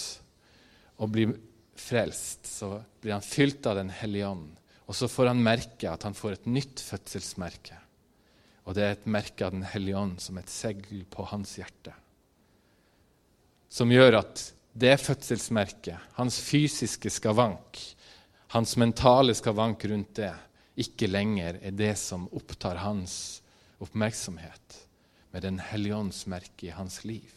og 0.97 1.11
blir 1.13 1.35
frelst. 1.77 2.47
Så 2.47 2.77
blir 3.01 3.15
han 3.15 3.25
fylt 3.25 3.65
av 3.67 3.77
Den 3.79 3.91
hellige 3.93 4.27
ånd. 4.27 4.49
Og 4.87 4.95
så 4.95 5.09
får 5.11 5.33
han 5.33 5.43
merke 5.43 5.91
at 5.91 6.03
han 6.07 6.15
får 6.15 6.37
et 6.37 6.49
nytt 6.49 6.83
fødselsmerke. 6.83 7.77
Og 8.67 8.75
det 8.75 8.83
er 8.83 8.95
et 8.95 9.07
merke 9.07 9.47
av 9.47 9.55
Den 9.55 9.67
hellige 9.67 9.99
ånd 9.99 10.19
som 10.23 10.39
et 10.39 10.51
segl 10.51 11.05
på 11.11 11.27
hans 11.31 11.57
hjerte. 11.59 11.93
Som 13.69 13.91
gjør 13.91 14.21
at 14.21 14.43
det 14.77 14.95
fødselsmerket, 15.01 15.97
hans 16.15 16.37
fysiske 16.43 17.09
skavank, 17.11 17.79
hans 18.53 18.75
mentale 18.79 19.33
skavank 19.35 19.83
rundt 19.89 20.13
det, 20.19 20.33
ikke 20.77 21.09
lenger 21.09 21.57
er 21.65 21.73
det 21.73 21.95
som 21.97 22.27
opptar 22.37 22.77
hans 22.83 23.41
oppmerksomhet, 23.81 24.77
med 25.33 25.43
Den 25.43 25.59
hellige 25.59 25.95
ånds 25.95 26.25
merke 26.29 26.69
i 26.69 26.75
hans 26.75 27.03
liv. 27.03 27.33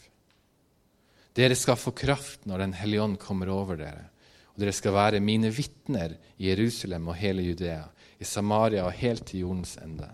Dere 1.37 1.57
skal 1.59 1.79
få 1.79 1.93
kraft 1.95 2.47
når 2.49 2.65
Den 2.65 2.73
hellige 2.75 3.03
ånd 3.03 3.19
kommer 3.23 3.51
over 3.53 3.79
dere. 3.79 4.09
Og 4.55 4.63
dere 4.63 4.75
skal 4.75 4.97
være 4.97 5.23
mine 5.23 5.53
vitner 5.55 6.17
i 6.37 6.49
Jerusalem 6.51 7.09
og 7.09 7.19
hele 7.21 7.45
Judea, 7.47 7.85
i 8.19 8.27
Samaria 8.27 8.85
og 8.85 8.97
helt 8.99 9.29
til 9.31 9.47
jordens 9.47 9.77
ende. 9.81 10.09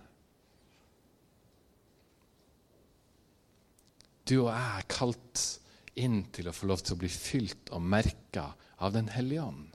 Du 4.27 4.41
og 4.43 4.51
jeg 4.51 4.83
er 4.83 4.91
kalt 4.91 5.43
inn 5.97 6.25
til 6.35 6.51
å 6.51 6.55
få 6.55 6.69
lov 6.69 6.83
til 6.85 6.97
å 6.97 7.01
bli 7.01 7.11
fylt 7.11 7.71
og 7.75 7.83
merka 7.83 8.51
av 8.83 8.93
Den 8.93 9.09
hellige 9.15 9.47
ånd. 9.47 9.71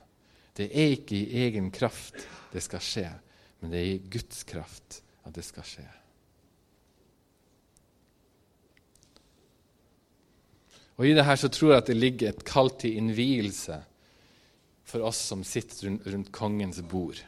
Det 0.54 0.68
er 0.68 0.94
ikke 0.94 1.16
i 1.16 1.42
egen 1.46 1.70
kraft 1.72 2.26
det 2.52 2.60
skal 2.62 2.84
skje, 2.84 3.08
men 3.60 3.72
det 3.72 3.80
er 3.80 3.90
i 3.94 4.02
Guds 4.12 4.44
kraft 4.44 5.00
at 5.24 5.34
det 5.34 5.44
skal 5.46 5.66
skje. 5.66 5.88
Og 10.96 11.06
I 11.08 11.14
det 11.16 11.24
her 11.24 11.38
så 11.40 11.48
tror 11.52 11.72
jeg 11.72 11.82
at 11.82 11.90
det 11.90 11.98
ligger 11.98 12.32
et 12.32 12.44
kall 12.46 12.70
til 12.80 12.98
innvielse 13.00 13.78
for 14.84 15.04
oss 15.08 15.20
som 15.30 15.44
sitter 15.46 15.94
rundt, 16.12 16.32
kongens 16.34 16.82
bord. 16.84 17.20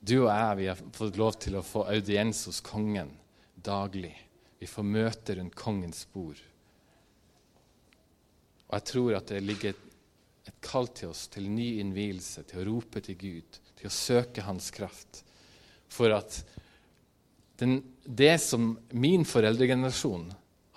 Du 0.00 0.14
og 0.22 0.30
jeg 0.30 0.58
vi 0.60 0.68
har 0.70 0.80
fått 0.96 1.18
lov 1.20 1.36
til 1.42 1.58
å 1.58 1.66
få 1.66 1.84
audiens 1.90 2.46
hos 2.48 2.62
kongen 2.64 3.10
daglig. 3.54 4.14
Vi 4.58 4.68
får 4.70 4.86
møte 4.86 5.36
rundt 5.36 5.58
kongens 5.58 6.06
bord. 6.12 6.40
Og 8.68 8.76
jeg 8.76 8.86
tror 8.92 9.18
at 9.18 9.30
det 9.32 9.44
ligger 9.44 9.74
et, 9.74 9.84
et 10.48 10.58
kall 10.64 10.88
til 10.96 11.12
oss 11.12 11.26
til 11.32 11.48
ny 11.52 11.78
innvielse, 11.82 12.44
til 12.48 12.62
å 12.62 12.68
rope 12.70 13.02
til 13.04 13.18
Gud, 13.20 13.60
til 13.78 13.90
å 13.90 13.92
søke 13.92 14.44
Hans 14.46 14.70
kraft. 14.74 15.22
For 15.92 16.12
at 16.16 16.40
den, 17.60 17.80
det 18.04 18.36
som 18.40 18.76
min 18.94 19.24
foreldregenerasjon 19.28 20.28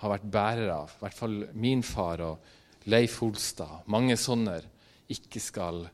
har 0.02 0.10
vært 0.16 0.30
bærer 0.34 0.70
av, 0.74 0.90
i 0.90 1.04
hvert 1.04 1.18
fall 1.18 1.36
min 1.54 1.82
far 1.86 2.22
og 2.26 2.88
Leif 2.90 3.20
Holstad, 3.22 3.84
mange 3.92 4.16
sånne, 4.18 4.56
ikke 5.12 5.40
skal 5.42 5.84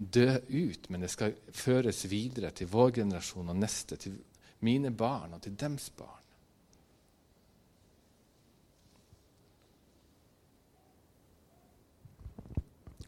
dø 0.00 0.30
ut, 0.48 0.88
men 0.88 1.04
det 1.04 1.10
skal 1.12 1.34
føres 1.52 2.06
videre 2.08 2.52
til 2.56 2.70
vår 2.72 2.94
generasjon 3.02 3.52
og 3.52 3.60
neste, 3.60 3.98
til 4.00 4.16
mine 4.64 4.92
barn 4.96 5.36
og 5.36 5.44
til 5.44 5.56
dems 5.60 5.90
barn. 5.96 6.16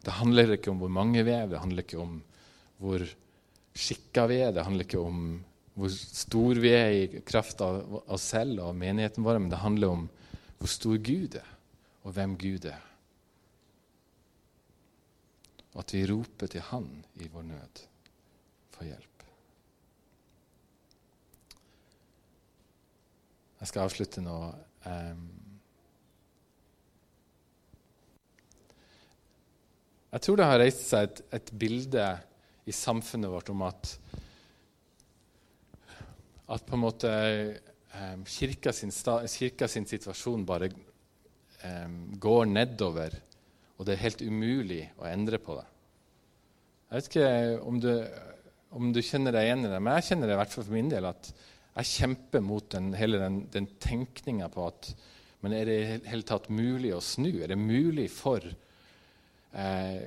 Det 0.03 0.19
handler 0.19 0.57
ikke 0.57 0.73
om 0.73 0.83
hvor 0.83 0.91
mange 0.93 1.23
vi 1.23 1.33
er, 1.33 1.47
det 1.49 1.63
handler 1.63 1.87
ikke 1.87 2.03
om 2.03 2.17
hvor 2.83 3.05
skikka 3.73 4.27
vi 4.29 4.41
er, 4.43 4.53
det 4.53 4.65
handler 4.67 4.85
ikke 4.85 5.01
om 5.01 5.21
hvor 5.79 5.93
stor 5.95 6.59
vi 6.61 6.73
er 6.77 6.91
i 6.97 7.21
kraft 7.25 7.63
av 7.65 8.03
oss 8.13 8.27
selv 8.35 8.61
og 8.67 8.77
menigheten 8.77 9.25
vår, 9.25 9.39
men 9.41 9.53
det 9.53 9.63
handler 9.63 9.95
om 9.95 10.03
hvor 10.63 10.71
stor 10.71 10.95
Gud 11.03 11.35
er, 11.35 11.47
og 12.07 12.13
hvem 12.15 12.37
Gud 12.39 12.67
er. 12.71 12.83
Og 15.73 15.81
at 15.83 15.95
vi 15.95 16.05
roper 16.07 16.47
til 16.47 16.63
Han 16.69 16.87
i 17.19 17.27
vår 17.33 17.43
nød 17.49 17.81
for 18.71 18.87
hjelp. 18.87 19.25
Jeg 23.59 23.71
skal 23.71 23.89
avslutte 23.89 24.23
nå. 24.23 24.37
Um, 24.87 25.25
Jeg 30.13 30.21
tror 30.21 30.37
det 30.37 30.45
har 30.45 30.59
reist 30.61 30.83
seg 30.85 31.07
et, 31.09 31.21
et 31.33 31.51
bilde 31.57 32.07
i 32.69 32.73
samfunnet 32.77 33.33
vårt 33.33 33.49
om 33.49 33.63
at, 33.65 33.95
at 36.53 36.67
på 36.69 36.77
en 36.77 36.83
måte 36.83 37.13
eh, 37.99 38.17
kirka, 38.27 38.73
sin 38.73 38.93
kirka, 38.93 39.69
sin 39.69 39.87
situasjon 39.89 40.47
bare 40.49 40.71
eh, 41.63 41.89
går 42.19 42.45
nedover, 42.51 43.17
og 43.79 43.87
det 43.87 43.97
er 43.97 44.05
helt 44.07 44.23
umulig 44.23 44.83
å 45.01 45.09
endre 45.11 45.41
på 45.43 45.59
det. 45.59 45.69
Jeg 46.89 46.99
vet 46.99 47.09
ikke 47.11 47.31
om 47.71 47.81
du, 47.81 47.93
om 48.77 48.93
du 48.93 49.01
kjenner 49.01 49.35
deg 49.35 49.49
igjen 49.49 49.67
i 49.67 49.73
det, 49.73 49.81
men 49.81 49.97
jeg 49.99 50.11
kjenner 50.11 50.29
det 50.29 50.37
i 50.37 50.41
hvert 50.43 50.55
fall 50.55 50.67
for 50.69 50.77
min 50.77 50.93
del 50.93 51.09
at 51.09 51.33
jeg 51.73 51.89
kjemper 51.89 52.43
mot 52.45 52.67
den, 52.75 52.91
hele 52.99 53.21
den, 53.23 53.39
den 53.53 53.71
tenkninga 53.81 54.51
på 54.53 54.67
at 54.69 54.93
men 55.43 55.57
er 55.57 55.67
det 55.67 55.77
i 55.83 55.87
hele 56.07 56.23
tatt 56.23 56.45
mulig 56.55 56.93
å 56.95 57.01
snu? 57.03 57.33
Er 57.43 57.51
det 57.51 57.59
mulig 57.59 58.05
for 58.15 58.45
eh, 58.47 60.03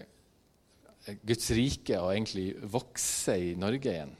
Guds 1.27 1.51
rike 1.53 1.99
å 2.01 2.11
egentlig 2.13 2.53
vokse 2.71 3.35
i 3.37 3.51
Norge 3.59 3.91
igjen. 3.91 4.13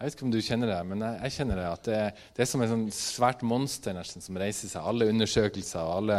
Jeg 0.00 0.08
vet 0.08 0.14
ikke 0.16 0.24
om 0.24 0.30
du 0.32 0.40
kjenner 0.40 0.70
det, 0.70 0.78
men 0.88 1.02
jeg, 1.04 1.16
jeg 1.26 1.32
kjenner 1.34 1.58
det 1.60 1.64
at 1.68 1.88
det, 1.90 1.96
det 2.32 2.40
er 2.40 2.46
som 2.48 2.62
et 2.64 2.70
sånn 2.70 2.84
svært 2.96 3.42
monster 3.44 3.92
nesten, 3.92 4.22
som 4.24 4.38
reiser 4.40 4.70
seg. 4.70 4.80
Alle 4.80 5.10
undersøkelser 5.12 5.82
og 5.84 5.90
alle, 5.98 6.16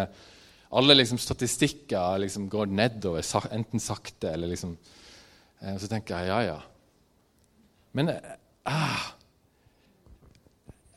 alle 0.77 0.95
liksom 0.99 1.17
statistikker 1.17 2.21
liksom 2.21 2.45
går 2.53 2.69
nedover, 2.77 3.25
enten 3.49 3.81
sakte 3.81 4.35
eller 4.35 4.51
liksom 4.51 4.75
Og 4.77 5.79
Så 5.81 5.89
tenker 5.89 6.13
jeg 6.13 6.29
ja, 6.29 6.37
ja. 6.45 6.59
Men 7.97 8.13
eh, 8.13 8.29
ah, 8.69 9.09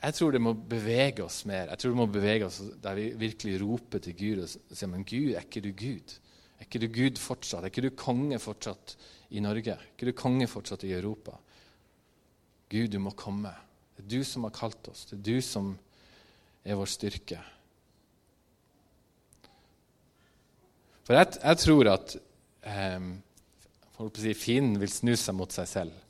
jeg 0.04 0.18
tror 0.18 0.36
det 0.36 0.42
må 0.44 0.52
bevege 0.52 1.24
oss 1.24 1.40
mer. 1.48 1.72
Jeg 1.72 1.80
tror 1.80 1.94
det 1.94 2.00
må 2.02 2.08
bevege 2.12 2.50
oss 2.50 2.60
Der 2.84 3.00
vi 3.00 3.08
virkelig 3.16 3.62
roper 3.64 4.04
til 4.04 4.16
Gud 4.20 4.44
og 4.44 4.52
sier 4.52 4.92
men 4.92 5.08
Gud, 5.08 5.32
er 5.32 5.48
ikke 5.48 5.64
du 5.64 5.72
Gud? 5.72 6.18
Er 6.60 6.68
ikke 6.68 6.84
du 6.84 6.88
Gud 6.92 7.16
fortsatt? 7.16 7.64
Er 7.64 7.72
ikke 7.72 7.88
du 7.88 7.96
konge 7.96 8.36
fortsatt 8.44 8.98
i 9.32 9.40
Norge? 9.40 9.72
Er 9.72 9.90
ikke 9.96 10.12
du 10.12 10.16
konge 10.20 10.52
fortsatt 10.52 10.84
i 10.84 10.92
Europa? 11.00 11.40
Gud, 12.72 12.90
du 12.90 13.00
må 13.02 13.12
komme. 13.16 13.52
Det 13.94 14.04
er 14.04 14.12
du 14.16 14.24
som 14.26 14.46
har 14.46 14.54
kalt 14.54 14.88
oss. 14.90 15.04
Det 15.10 15.18
er 15.18 15.26
du 15.26 15.42
som 15.44 15.74
er 16.64 16.78
vår 16.78 16.90
styrke. 16.90 17.40
For 21.04 21.18
jeg, 21.18 21.36
jeg 21.36 21.60
tror 21.60 21.90
at 21.92 22.16
eh, 22.64 23.10
si, 24.16 24.32
fienden 24.38 24.80
vil 24.80 24.92
snu 24.92 25.12
seg 25.20 25.36
mot 25.36 25.52
seg 25.52 25.68
selv. 25.68 26.00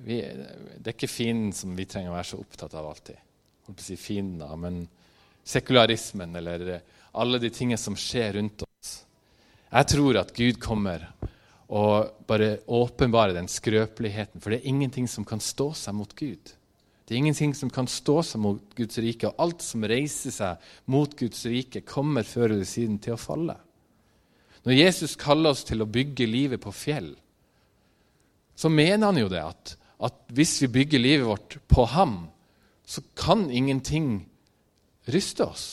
vi, 0.00 0.22
Det 0.22 0.88
er 0.88 0.96
ikke 0.96 1.10
fienden 1.12 1.52
som 1.56 1.76
vi 1.76 1.86
trenger 1.86 2.12
å 2.12 2.16
være 2.16 2.30
så 2.32 2.40
opptatt 2.40 2.74
av 2.78 2.88
alltid. 2.88 3.20
Holdt 3.66 3.78
på 3.78 3.84
å 3.84 3.90
si 3.90 3.98
fienden, 4.00 4.60
men 4.60 4.82
sekularismen 5.44 6.34
eller 6.40 6.80
alle 7.12 7.40
de 7.42 7.50
tingene 7.52 7.78
som 7.78 7.98
skjer 7.98 8.38
rundt 8.38 8.64
oss. 8.64 8.94
Jeg 9.72 9.88
tror 9.92 10.18
at 10.20 10.32
Gud 10.36 10.58
kommer 10.62 11.11
og 11.72 12.26
bare 12.28 12.58
åpenbare 12.68 13.32
den 13.32 13.48
skrøpeligheten. 13.48 14.42
For 14.42 14.52
det 14.52 14.60
er 14.60 14.68
ingenting 14.68 15.06
som 15.08 15.24
kan 15.24 15.40
stå 15.40 15.70
seg 15.78 15.96
mot 15.96 16.12
Gud. 16.18 16.52
Det 17.08 17.14
er 17.14 17.20
ingenting 17.22 17.54
som 17.56 17.70
kan 17.72 17.88
stå 17.88 18.18
seg 18.24 18.42
mot 18.44 18.74
Guds 18.76 19.00
rike. 19.00 19.30
Og 19.30 19.40
alt 19.40 19.64
som 19.64 19.86
reiser 19.88 20.34
seg 20.34 20.72
mot 20.92 21.16
Guds 21.16 21.46
rike, 21.48 21.80
kommer 21.88 22.28
før 22.28 22.52
eller 22.52 22.68
siden 22.68 23.00
til 23.02 23.16
å 23.16 23.20
falle. 23.20 23.56
Når 24.62 24.78
Jesus 24.78 25.16
kaller 25.18 25.56
oss 25.56 25.64
til 25.66 25.82
å 25.82 25.88
bygge 25.90 26.28
livet 26.28 26.62
på 26.62 26.74
fjell, 26.76 27.14
så 28.54 28.70
mener 28.70 29.08
han 29.08 29.18
jo 29.18 29.30
det 29.32 29.40
at, 29.42 29.74
at 30.04 30.18
hvis 30.36 30.58
vi 30.62 30.74
bygger 30.76 31.02
livet 31.02 31.26
vårt 31.26 31.56
på 31.72 31.86
ham, 31.96 32.18
så 32.84 33.00
kan 33.18 33.48
ingenting 33.50 34.26
ryste 35.10 35.46
oss. 35.48 35.66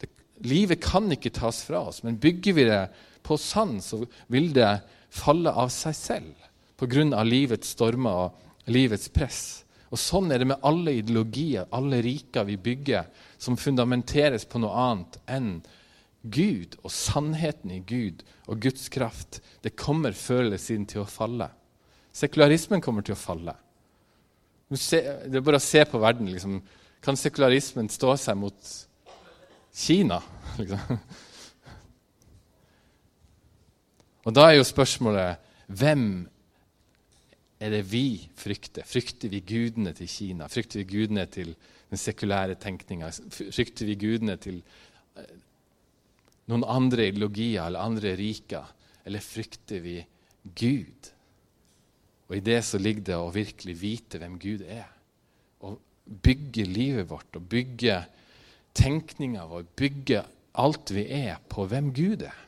Det, 0.00 0.10
livet 0.42 0.82
kan 0.84 1.06
ikke 1.14 1.32
tas 1.32 1.62
fra 1.64 1.86
oss, 1.88 2.02
men 2.04 2.18
bygger 2.20 2.56
vi 2.58 2.66
det 2.68 2.82
på 3.24 3.38
sand, 3.40 3.78
så 3.84 4.02
vil 4.32 4.50
det 4.56 4.72
falle 5.10 5.52
av 5.52 5.68
seg 5.74 5.96
selv 5.96 6.46
pga. 6.80 7.22
livets 7.24 7.74
stormer 7.74 8.10
og 8.10 8.70
livets 8.70 9.08
press. 9.08 9.64
Og 9.90 9.98
Sånn 9.98 10.30
er 10.30 10.38
det 10.38 10.46
med 10.52 10.62
alle 10.62 10.94
ideologier, 11.00 11.66
alle 11.70 12.00
riker 12.02 12.46
vi 12.46 12.56
bygger, 12.56 13.08
som 13.38 13.56
fundamenteres 13.58 14.44
på 14.46 14.60
noe 14.62 14.70
annet 14.70 15.18
enn 15.26 15.50
Gud 16.22 16.76
og 16.84 16.92
sannheten 16.92 17.72
i 17.72 17.80
Gud 17.80 18.22
og 18.46 18.60
Guds 18.60 18.88
kraft. 18.92 19.40
Det 19.62 19.74
kommer 19.76 20.12
før 20.12 20.44
eller 20.44 20.60
siden 20.60 20.86
til 20.86 21.02
å 21.02 21.08
falle. 21.08 21.48
Sekularismen 22.12 22.82
kommer 22.84 23.02
til 23.02 23.16
å 23.16 23.18
falle. 23.18 23.54
Det 24.70 25.34
er 25.34 25.42
bare 25.42 25.58
å 25.58 25.64
se 25.64 25.82
på 25.88 25.98
verden. 25.98 26.28
Liksom. 26.30 26.60
Kan 27.02 27.18
sekularismen 27.18 27.88
stå 27.90 28.14
seg 28.20 28.38
mot 28.38 28.70
Kina? 29.74 30.20
Liksom? 30.60 31.00
Og 34.26 34.36
da 34.36 34.50
er 34.50 34.58
jo 34.58 34.66
spørsmålet 34.68 35.48
hvem 35.70 36.06
er 37.60 37.74
det 37.74 37.84
vi 37.90 38.20
frykter? 38.36 38.86
Frykter 38.88 39.32
vi 39.32 39.42
gudene 39.44 39.92
til 39.96 40.08
Kina? 40.10 40.48
Frykter 40.50 40.82
vi 40.82 40.88
gudene 40.88 41.26
til 41.30 41.54
den 41.90 42.00
sekulære 42.00 42.56
tenkninga? 42.60 43.10
Frykter 43.30 43.88
vi 43.88 43.96
gudene 44.00 44.36
til 44.40 44.60
eh, 45.20 45.32
noen 46.50 46.64
andre 46.64 47.10
ideologier 47.10 47.66
eller 47.66 47.84
andre 47.84 48.14
riker? 48.18 48.68
Eller 49.08 49.24
frykter 49.24 49.80
vi 49.84 49.98
Gud? 50.56 51.12
Og 52.30 52.36
i 52.38 52.44
det 52.44 52.60
så 52.64 52.80
ligger 52.80 53.06
det 53.08 53.18
å 53.18 53.32
virkelig 53.34 53.76
vite 53.80 54.20
hvem 54.22 54.36
Gud 54.40 54.64
er. 54.64 54.88
Å 55.64 55.74
bygge 56.24 56.66
livet 56.68 57.08
vårt 57.10 57.38
og 57.38 57.48
bygge 57.50 58.02
tenkninga 58.76 59.48
vår, 59.50 59.66
bygge 59.76 60.22
alt 60.60 60.92
vi 60.94 61.06
er, 61.14 61.40
på 61.50 61.66
hvem 61.70 61.90
Gud 61.94 62.24
er. 62.28 62.38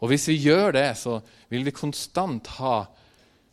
Og 0.00 0.10
hvis 0.10 0.28
vi 0.30 0.38
gjør 0.40 0.72
det, 0.76 0.88
så 0.96 1.20
vil 1.52 1.66
vi 1.66 1.76
konstant 1.76 2.48
ha 2.58 2.84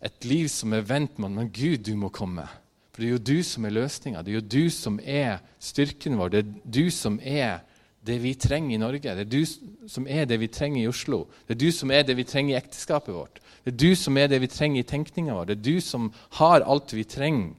et 0.03 0.25
liv 0.27 0.47
som 0.51 0.73
er 0.73 0.85
vendt 0.87 1.19
mot 1.19 1.31
Men 1.33 1.51
Gud, 1.51 1.83
du 1.83 1.95
må 1.99 2.09
komme. 2.13 2.47
For 2.93 3.03
det 3.03 3.07
er 3.09 3.15
jo 3.17 3.25
du 3.29 3.43
som 3.45 3.65
er 3.65 3.75
løsninga. 3.75 4.21
Det 4.23 4.31
er 4.31 4.39
jo 4.39 4.47
du 4.55 4.69
som 4.73 4.99
er 5.03 5.41
styrken 5.61 6.17
vår. 6.17 6.31
Det 6.33 6.39
er 6.39 6.53
du 6.63 6.85
som 6.93 7.19
er 7.21 7.59
det 8.07 8.17
vi 8.23 8.33
trenger 8.39 8.73
i 8.73 8.79
Norge. 8.81 9.13
Det 9.19 9.25
er 9.25 9.29
du 9.29 9.89
som 9.91 10.07
er 10.07 10.25
det 10.25 10.39
vi 10.41 10.49
trenger 10.49 10.81
i 10.81 10.89
Oslo. 10.89 11.25
Det 11.45 11.57
er 11.57 11.61
du 11.61 11.69
som 11.75 11.91
er 11.91 12.07
det 12.07 12.15
vi 12.17 12.25
trenger 12.25 12.55
i 12.55 12.57
ekteskapet 12.57 13.13
vårt. 13.13 13.41
Det 13.65 13.75
er 13.75 13.79
du 13.83 13.91
som 13.99 14.17
er 14.17 14.31
det 14.31 14.39
vi 14.41 14.49
trenger 14.49 14.81
i 14.81 14.87
tenkninga 14.87 15.35
vår. 15.35 15.49
Det 15.49 15.57
er 15.57 15.65
du 15.67 15.77
som 15.83 16.09
har 16.39 16.65
alt 16.65 16.95
vi 16.95 17.03
trenger 17.03 17.53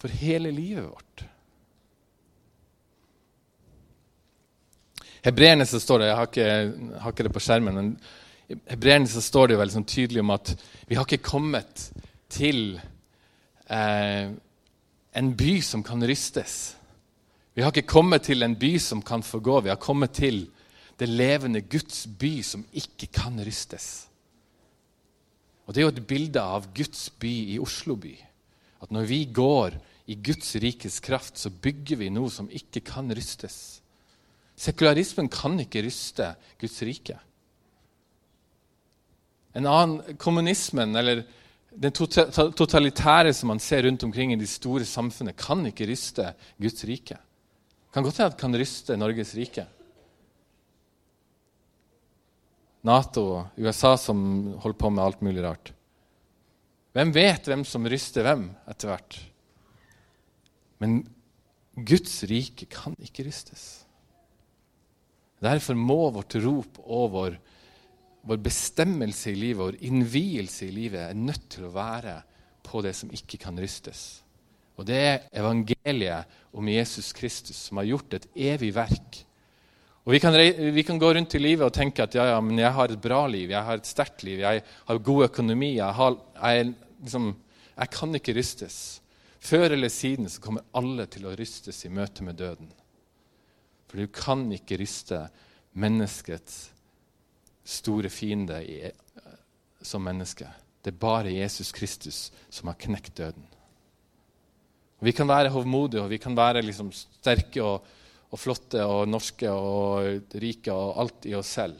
for 0.00 0.18
hele 0.22 0.50
livet 0.54 0.88
vårt. 0.88 1.27
Hebreerne 5.24 5.66
så 5.66 5.80
står 5.82 5.98
det 5.98 6.10
Jeg 6.10 6.16
har 6.16 6.28
ikke, 6.30 6.50
har 7.02 7.14
ikke, 7.14 7.26
det 7.26 7.34
på 7.34 7.42
skjermen, 7.42 7.78
men 7.78 8.60
hebreerne 8.70 9.10
så 9.10 9.22
står 9.24 9.48
det 9.48 9.56
jo 9.56 9.62
veldig 9.62 9.76
sånn 9.76 9.88
tydelig 9.88 10.22
om 10.22 10.34
at 10.34 10.52
vi 10.88 10.96
har 10.96 11.08
ikke 11.08 11.26
kommet 11.26 11.88
til 12.32 12.78
eh, 13.68 14.30
en 15.18 15.32
by 15.36 15.54
som 15.64 15.82
kan 15.84 16.04
rystes. 16.06 16.76
Vi 17.54 17.64
har 17.64 17.74
ikke 17.74 17.90
kommet 17.90 18.28
til 18.28 18.46
en 18.46 18.54
by 18.58 18.76
som 18.78 19.02
kan 19.02 19.24
forgå. 19.26 19.64
Vi 19.66 19.72
har 19.72 19.80
kommet 19.82 20.14
til 20.14 20.44
det 20.98 21.08
levende 21.10 21.64
Guds 21.66 22.06
by 22.06 22.38
som 22.46 22.62
ikke 22.72 23.10
kan 23.14 23.38
rystes. 23.42 24.06
Og 25.66 25.74
Det 25.74 25.82
er 25.82 25.88
jo 25.88 25.94
et 25.96 26.06
bilde 26.06 26.40
av 26.40 26.70
Guds 26.74 27.10
by 27.10 27.34
i 27.54 27.58
Oslo 27.60 27.96
by. 28.00 28.14
At 28.82 28.92
når 28.94 29.08
vi 29.10 29.24
går 29.26 29.74
i 30.08 30.14
Guds 30.14 30.54
rikes 30.62 31.00
kraft, 31.04 31.36
så 31.38 31.50
bygger 31.50 32.00
vi 32.00 32.08
noe 32.14 32.30
som 32.32 32.48
ikke 32.48 32.80
kan 32.80 33.10
rystes. 33.12 33.82
Sekularismen 34.58 35.28
kan 35.30 35.58
ikke 35.62 35.84
ryste 35.86 36.32
Guds 36.58 36.80
rike. 36.82 37.18
En 39.54 39.66
annen, 39.66 40.16
Kommunismen, 40.18 40.96
eller 40.98 41.22
den 41.70 41.94
tota-, 41.94 42.28
totalitære 42.56 43.32
som 43.34 43.52
man 43.52 43.62
ser 43.62 43.84
rundt 43.86 44.04
omkring 44.06 44.34
i 44.34 44.40
de 44.40 44.48
store 44.50 44.86
samfunnet, 44.88 45.38
kan 45.38 45.62
ikke 45.70 45.86
ryste 45.88 46.32
Guds 46.58 46.84
rike. 46.88 47.18
Kan 47.94 48.04
godt 48.04 48.18
hende 48.20 48.34
det 48.34 48.40
kan 48.40 48.58
ryste 48.58 48.98
Norges 48.98 49.34
rike. 49.38 49.64
Nato 52.86 53.24
og 53.36 53.58
USA 53.58 53.96
som 53.98 54.20
holder 54.62 54.78
på 54.78 54.90
med 54.90 55.04
alt 55.04 55.22
mulig 55.24 55.42
rart. 55.44 55.72
Hvem 56.94 57.12
vet 57.14 57.46
hvem 57.46 57.64
som 57.68 57.86
ryster 57.86 58.26
hvem 58.26 58.48
etter 58.70 58.90
hvert? 58.90 59.18
Men 60.82 61.02
Guds 61.74 62.22
rike 62.26 62.66
kan 62.70 62.96
ikke 63.02 63.26
rystes. 63.26 63.87
Derfor 65.42 65.78
må 65.78 66.00
vårt 66.14 66.34
rop 66.42 66.80
og 66.84 67.12
vår, 67.14 67.36
vår 68.26 68.40
bestemmelse 68.42 69.30
i 69.32 69.38
livet, 69.38 69.60
vår 69.60 69.78
innvielse 69.86 70.66
i 70.66 70.74
livet, 70.74 71.04
er 71.08 71.18
nødt 71.18 71.46
til 71.52 71.68
å 71.68 71.74
være 71.74 72.18
på 72.66 72.82
det 72.84 72.94
som 72.98 73.12
ikke 73.14 73.40
kan 73.44 73.58
rystes. 73.60 74.22
Og 74.78 74.86
det 74.86 74.98
er 74.98 75.24
evangeliet 75.40 76.36
om 76.54 76.68
Jesus 76.70 77.10
Kristus, 77.16 77.56
som 77.68 77.80
har 77.80 77.88
gjort 77.88 78.18
et 78.18 78.28
evig 78.50 78.70
verk. 78.76 79.22
Og 80.06 80.14
vi 80.14 80.20
kan, 80.22 80.32
vi 80.32 80.84
kan, 80.86 80.98
gå 80.98 81.10
rundt 81.12 81.34
i 81.36 81.40
livet 81.42 81.66
og 81.66 81.74
tenke 81.74 82.06
at 82.06 82.14
ja, 82.16 82.30
ja, 82.30 82.38
men 82.40 82.56
jeg 82.56 82.72
har 82.72 82.88
et 82.88 83.02
bra 83.02 83.26
liv, 83.28 83.50
jeg 83.52 83.66
har 83.66 83.76
et 83.76 83.88
sterkt 83.88 84.22
liv, 84.24 84.40
jeg 84.40 84.62
har 84.64 85.02
god 85.04 85.26
økonomi. 85.26 85.74
Jeg, 85.76 85.92
har, 85.98 86.16
jeg, 86.38 86.70
liksom, 87.02 87.26
jeg 87.74 87.92
kan 87.92 88.16
ikke 88.16 88.34
rystes. 88.38 88.78
Før 89.38 89.74
eller 89.76 89.92
siden 89.92 90.30
så 90.32 90.40
kommer 90.42 90.64
alle 90.78 91.04
til 91.12 91.28
å 91.28 91.34
rystes 91.36 91.84
i 91.84 91.92
møte 91.92 92.24
med 92.24 92.38
døden. 92.40 92.70
For 93.88 94.00
du 94.00 94.08
kan 94.12 94.46
ikke 94.52 94.78
ryste 94.80 95.22
menneskets 95.78 96.68
store 97.68 98.10
fiende 98.12 98.60
i, 98.64 98.80
som 99.84 100.04
menneske. 100.04 100.48
Det 100.82 100.92
er 100.92 101.00
bare 101.00 101.32
Jesus 101.34 101.72
Kristus 101.76 102.28
som 102.50 102.70
har 102.70 102.78
knekt 102.80 103.16
døden. 103.18 103.44
Og 104.98 105.06
vi 105.06 105.14
kan 105.14 105.28
være 105.30 105.52
hovmodige 105.54 106.02
og 106.02 106.10
vi 106.10 106.18
kan 106.20 106.36
være 106.36 106.64
liksom 106.64 106.90
sterke 106.92 107.62
og, 107.62 107.84
og, 108.30 108.38
flotte 108.40 108.82
og 108.84 109.08
norske 109.08 109.50
og 109.50 110.32
rike 110.42 110.74
og 110.74 111.02
alt 111.04 111.28
i 111.30 111.36
oss 111.38 111.52
selv. 111.60 111.78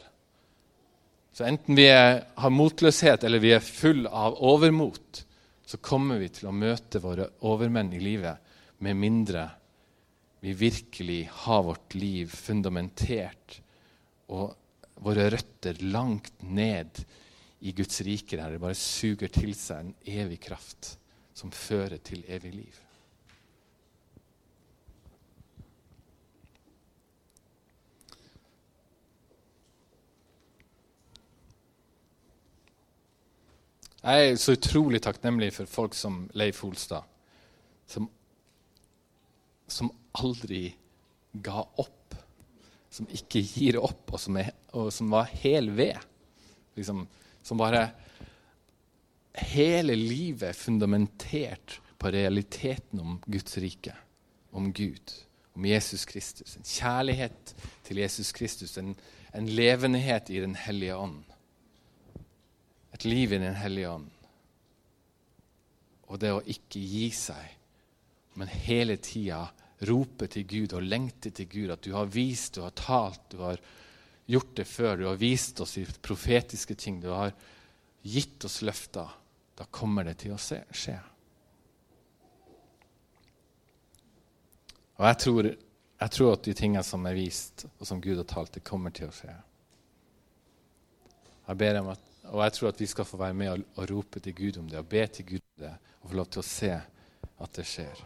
Så 1.35 1.45
enten 1.47 1.77
vi 1.77 1.87
er, 1.91 2.23
har 2.35 2.53
motløshet 2.53 3.23
eller 3.23 3.43
vi 3.43 3.53
er 3.55 3.63
full 3.63 4.07
av 4.07 4.39
overmot, 4.43 5.23
så 5.65 5.77
kommer 5.77 6.19
vi 6.19 6.31
til 6.33 6.49
å 6.49 6.55
møte 6.55 7.01
våre 7.03 7.27
overmenn 7.45 7.91
i 7.93 8.01
livet 8.01 8.39
med 8.83 8.97
mindre 8.97 9.45
vi 10.39 10.53
virkelig 10.53 11.29
har 11.45 11.63
vårt 11.63 11.95
liv 11.95 12.31
fundamentert 12.31 13.59
og 14.31 14.55
våre 15.03 15.29
røtter 15.33 15.79
langt 15.83 16.43
ned 16.43 17.01
i 17.59 17.73
Guds 17.75 18.01
rike, 18.07 18.37
der 18.37 18.55
det 18.55 18.61
bare 18.63 18.77
suger 18.77 19.31
til 19.31 19.51
seg 19.57 19.83
en 19.83 19.95
evig 20.07 20.39
kraft 20.47 20.93
som 21.35 21.51
fører 21.51 21.99
til 22.03 22.23
evig 22.27 22.53
liv. 22.55 22.77
Jeg 33.99 34.29
er 34.29 34.37
så 34.39 34.55
utrolig 34.55 35.01
takknemlig 35.03 35.51
for 35.51 35.67
folk 35.67 35.95
som 35.95 36.21
Leif 36.39 36.61
Holstad, 36.63 37.03
som, 37.87 38.05
som 39.67 39.91
aldri 40.17 40.69
ga 41.31 41.61
opp, 41.61 42.15
som 42.89 43.07
ikke 43.13 43.41
gir 43.45 43.77
opp, 43.81 44.07
og 44.13 44.21
som, 44.21 44.37
er, 44.41 44.51
og 44.73 44.89
som 44.93 45.11
var 45.13 45.29
hel 45.41 45.69
ved. 45.77 45.97
Liksom, 46.77 47.05
som 47.43 47.61
bare 47.61 47.89
Hele 49.39 49.93
livet 49.95 50.49
er 50.49 50.57
fundamentert 50.57 51.77
på 52.01 52.09
realiteten 52.11 52.99
om 52.99 53.19
Guds 53.29 53.57
rike, 53.61 53.93
om 54.51 54.71
Gud, 54.73 55.13
om 55.53 55.67
Jesus 55.69 56.03
Kristus. 56.09 56.57
En 56.57 56.65
kjærlighet 56.65 57.53
til 57.85 58.01
Jesus 58.01 58.33
Kristus, 58.35 58.73
en, 58.81 58.95
en 59.31 59.47
levendehet 59.47 60.33
i 60.33 60.41
Den 60.41 60.57
hellige 60.59 60.97
ånd. 60.97 61.21
Et 62.97 63.05
liv 63.05 63.31
i 63.31 63.39
Den 63.45 63.55
hellige 63.55 63.89
ånd. 63.89 64.09
og 66.09 66.17
det 66.17 66.31
å 66.33 66.41
ikke 66.41 66.81
gi 66.81 67.09
seg, 67.13 67.51
men 68.33 68.49
hele 68.65 68.95
tida 68.97 69.43
rope 69.87 70.27
til 70.27 70.47
Gud 70.47 70.73
og 70.75 70.83
lengte 70.83 71.31
til 71.31 71.47
Gud 71.51 71.71
at 71.71 71.83
du 71.85 71.93
har 71.95 72.09
vist, 72.11 72.55
du 72.55 72.65
har 72.65 72.75
talt, 72.75 73.29
du 73.31 73.39
har 73.43 73.61
gjort 74.29 74.55
det 74.57 74.65
før, 74.67 74.97
du 74.97 75.05
har 75.07 75.19
vist 75.19 75.59
oss 75.63 75.77
i 75.79 75.85
profetiske 75.85 76.75
ting, 76.75 76.99
du 77.01 77.09
har 77.13 77.31
gitt 78.01 78.45
oss 78.45 78.61
løfter, 78.61 79.09
da 79.57 79.67
kommer 79.71 80.05
det 80.07 80.19
til 80.23 80.35
å 80.35 80.39
skje. 80.39 80.97
Og 84.99 85.07
jeg 85.07 85.19
tror, 85.23 85.49
jeg 86.03 86.15
tror 86.15 86.33
at 86.35 86.43
de 86.43 86.55
tingene 86.59 86.83
som 86.83 87.07
er 87.07 87.15
vist, 87.15 87.65
og 87.79 87.87
som 87.87 88.01
Gud 88.03 88.19
har 88.19 88.27
talt, 88.27 88.53
det 88.55 88.67
kommer 88.67 88.91
til 88.95 89.07
å 89.07 89.15
skje. 89.15 89.33
Jeg 91.49 91.59
ber 91.63 91.79
om 91.79 91.91
at, 91.95 92.05
og 92.29 92.43
jeg 92.43 92.55
tror 92.57 92.69
at 92.69 92.83
vi 92.83 92.87
skal 92.91 93.07
få 93.07 93.17
være 93.17 93.37
med 93.39 93.51
og, 93.55 93.65
og 93.79 93.89
rope 93.89 94.21
til 94.21 94.35
Gud 94.35 94.59
om 94.61 94.69
det, 94.69 94.83
og 94.83 94.91
be 94.91 95.07
til 95.07 95.25
Gud 95.33 95.41
om 95.41 95.63
det, 95.63 95.75
og 96.03 96.11
få 96.11 96.19
lov 96.19 96.31
til 96.35 96.43
å 96.43 96.49
se 96.51 96.73
at 96.75 97.55
det 97.55 97.65
skjer. 97.65 98.03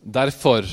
Derfor 0.00 0.64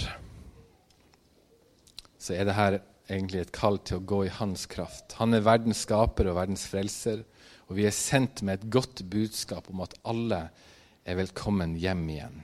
så 2.17 2.31
er 2.31 2.47
dette 2.47 2.79
egentlig 3.11 3.41
et 3.41 3.51
kall 3.55 3.75
til 3.83 3.99
å 3.99 4.05
gå 4.07 4.21
i 4.23 4.31
hans 4.31 4.63
kraft. 4.71 5.17
Han 5.19 5.35
er 5.35 5.43
verdens 5.43 5.81
skaper 5.83 6.29
og 6.31 6.37
verdens 6.39 6.63
frelser, 6.71 7.25
og 7.67 7.75
vi 7.75 7.83
er 7.87 7.95
sendt 7.95 8.41
med 8.47 8.61
et 8.61 8.69
godt 8.71 9.03
budskap 9.11 9.67
om 9.71 9.83
at 9.83 9.97
alle 10.07 10.45
er 11.03 11.19
velkommen 11.19 11.75
hjem 11.79 12.05
igjen. 12.13 12.39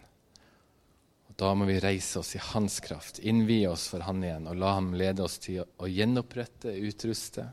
Og 1.32 1.40
da 1.40 1.54
må 1.56 1.70
vi 1.72 1.80
reise 1.84 2.20
oss 2.20 2.36
i 2.36 2.44
hans 2.52 2.82
kraft, 2.84 3.24
innvie 3.24 3.72
oss 3.72 3.88
for 3.92 4.04
han 4.04 4.20
igjen 4.24 4.52
og 4.52 4.60
la 4.60 4.76
ham 4.76 4.92
lede 5.00 5.24
oss 5.24 5.40
til 5.44 5.64
å 5.64 5.88
gjenopprette, 5.88 6.76
utruste 6.84 7.48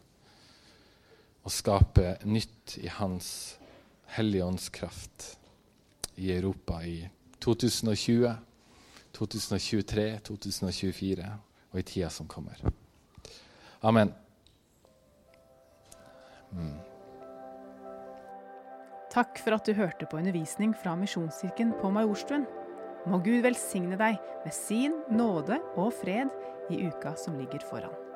og 1.47 1.55
skape 1.55 2.17
nytt 2.27 2.81
i 2.83 2.91
hans 2.99 3.31
hellige 4.19 4.51
åndskraft 4.51 5.33
i 6.19 6.35
Europa 6.35 6.83
i 6.83 7.05
2020. 7.39 8.50
2023, 9.17 10.21
2024 10.27 11.31
og 11.71 11.79
i 11.81 11.87
tida 11.87 12.11
som 12.11 12.29
kommer. 12.31 12.61
Amen. 13.87 14.13
Mm. 16.51 16.77
Takk 19.11 19.41
for 19.43 19.57
at 19.57 19.67
du 19.67 19.75
hørte 19.75 20.07
på 20.07 20.21
undervisning 20.21 20.75
fra 20.83 20.95
Misjonskirken 20.99 21.73
på 21.81 21.91
Majorstuen. 21.95 22.47
Må 23.11 23.19
Gud 23.25 23.41
velsigne 23.47 23.99
deg 23.99 24.21
med 24.45 24.55
sin 24.55 25.01
nåde 25.11 25.59
og 25.81 25.95
fred 26.03 26.31
i 26.71 26.85
uka 26.87 27.17
som 27.19 27.39
ligger 27.41 27.65
foran. 27.67 28.10